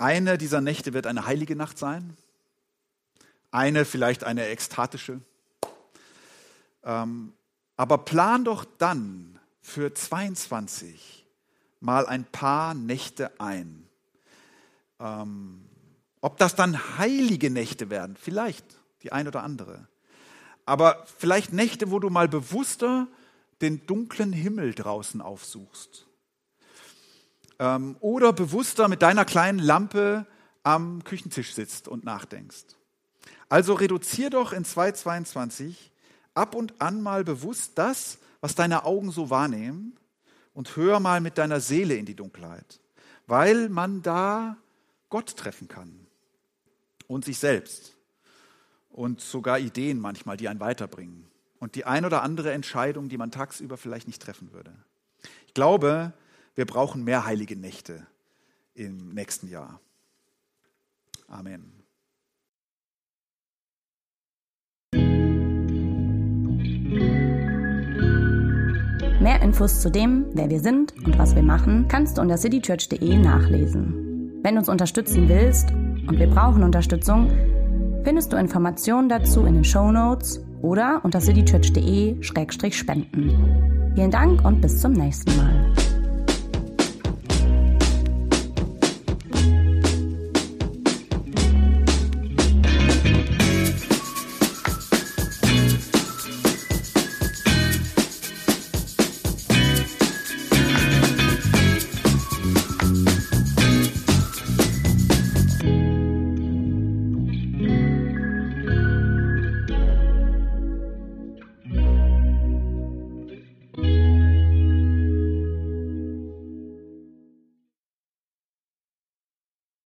eine 0.00 0.38
dieser 0.38 0.60
Nächte 0.60 0.94
wird 0.94 1.06
eine 1.06 1.26
heilige 1.26 1.54
Nacht 1.54 1.78
sein, 1.78 2.16
eine 3.50 3.84
vielleicht 3.84 4.24
eine 4.24 4.46
ekstatische. 4.46 5.20
Ähm, 6.82 7.34
aber 7.76 7.98
plan 7.98 8.44
doch 8.44 8.64
dann 8.78 9.38
für 9.60 9.92
22 9.92 11.26
mal 11.80 12.06
ein 12.06 12.24
paar 12.24 12.74
Nächte 12.74 13.38
ein. 13.40 13.86
Ähm, 14.98 15.66
ob 16.20 16.38
das 16.38 16.54
dann 16.54 16.98
heilige 16.98 17.50
Nächte 17.50 17.90
werden, 17.90 18.16
vielleicht 18.16 18.64
die 19.02 19.12
ein 19.12 19.28
oder 19.28 19.42
andere. 19.42 19.86
Aber 20.66 21.04
vielleicht 21.18 21.52
Nächte, 21.52 21.90
wo 21.90 21.98
du 21.98 22.10
mal 22.10 22.28
bewusster 22.28 23.06
den 23.60 23.86
dunklen 23.86 24.32
Himmel 24.32 24.74
draußen 24.74 25.20
aufsuchst 25.20 26.06
ähm, 27.60 27.96
oder 28.00 28.32
bewusster 28.32 28.88
mit 28.88 29.02
deiner 29.02 29.24
kleinen 29.24 29.60
Lampe 29.60 30.26
am 30.64 31.04
Küchentisch 31.04 31.54
sitzt 31.54 31.86
und 31.86 32.02
nachdenkst. 32.04 32.64
Also 33.48 33.74
reduzier 33.74 34.30
doch 34.30 34.52
in 34.52 34.64
222 34.64 35.92
ab 36.34 36.54
und 36.54 36.80
an 36.80 37.02
mal 37.02 37.22
bewusst 37.22 37.72
das, 37.76 38.18
was 38.40 38.54
deine 38.54 38.84
Augen 38.84 39.10
so 39.10 39.30
wahrnehmen 39.30 39.96
und 40.54 40.74
hör 40.76 40.98
mal 41.00 41.20
mit 41.20 41.38
deiner 41.38 41.60
Seele 41.60 41.94
in 41.94 42.06
die 42.06 42.16
Dunkelheit, 42.16 42.80
weil 43.26 43.68
man 43.68 44.02
da 44.02 44.56
Gott 45.10 45.36
treffen 45.36 45.68
kann 45.68 46.06
und 47.06 47.24
sich 47.24 47.38
selbst 47.38 47.94
und 48.88 49.20
sogar 49.20 49.58
Ideen 49.58 50.00
manchmal, 50.00 50.36
die 50.36 50.48
einen 50.48 50.60
weiterbringen 50.60 51.28
und 51.58 51.74
die 51.74 51.84
ein 51.84 52.06
oder 52.06 52.22
andere 52.22 52.52
Entscheidung, 52.52 53.08
die 53.08 53.18
man 53.18 53.30
tagsüber 53.30 53.76
vielleicht 53.76 54.06
nicht 54.06 54.22
treffen 54.22 54.52
würde. 54.52 54.72
Ich 55.46 55.54
glaube, 55.54 56.14
wir 56.54 56.66
brauchen 56.66 57.04
mehr 57.04 57.26
heilige 57.26 57.56
Nächte 57.56 58.06
im 58.74 59.10
nächsten 59.10 59.48
Jahr. 59.48 59.80
Amen. 61.28 61.72
Mehr 69.20 69.42
Infos 69.42 69.82
zu 69.82 69.90
dem, 69.90 70.26
wer 70.32 70.48
wir 70.48 70.60
sind 70.60 70.94
und 71.04 71.18
was 71.18 71.36
wir 71.36 71.42
machen, 71.42 71.88
kannst 71.88 72.16
du 72.16 72.22
unter 72.22 72.38
citychurch.de 72.38 73.18
nachlesen. 73.18 74.40
Wenn 74.42 74.54
du 74.54 74.60
uns 74.60 74.70
unterstützen 74.70 75.28
willst, 75.28 75.68
und 76.10 76.18
wir 76.18 76.26
brauchen 76.26 76.62
Unterstützung, 76.64 77.30
findest 78.02 78.32
du 78.32 78.36
Informationen 78.36 79.08
dazu 79.08 79.46
in 79.46 79.54
den 79.54 79.64
Show 79.64 79.92
Notes 79.92 80.44
oder 80.60 81.00
unter 81.04 81.20
citychurch.de-spenden. 81.20 83.92
Vielen 83.94 84.10
Dank 84.10 84.44
und 84.44 84.60
bis 84.60 84.80
zum 84.80 84.90
nächsten 84.92 85.36
Mal. 85.36 85.69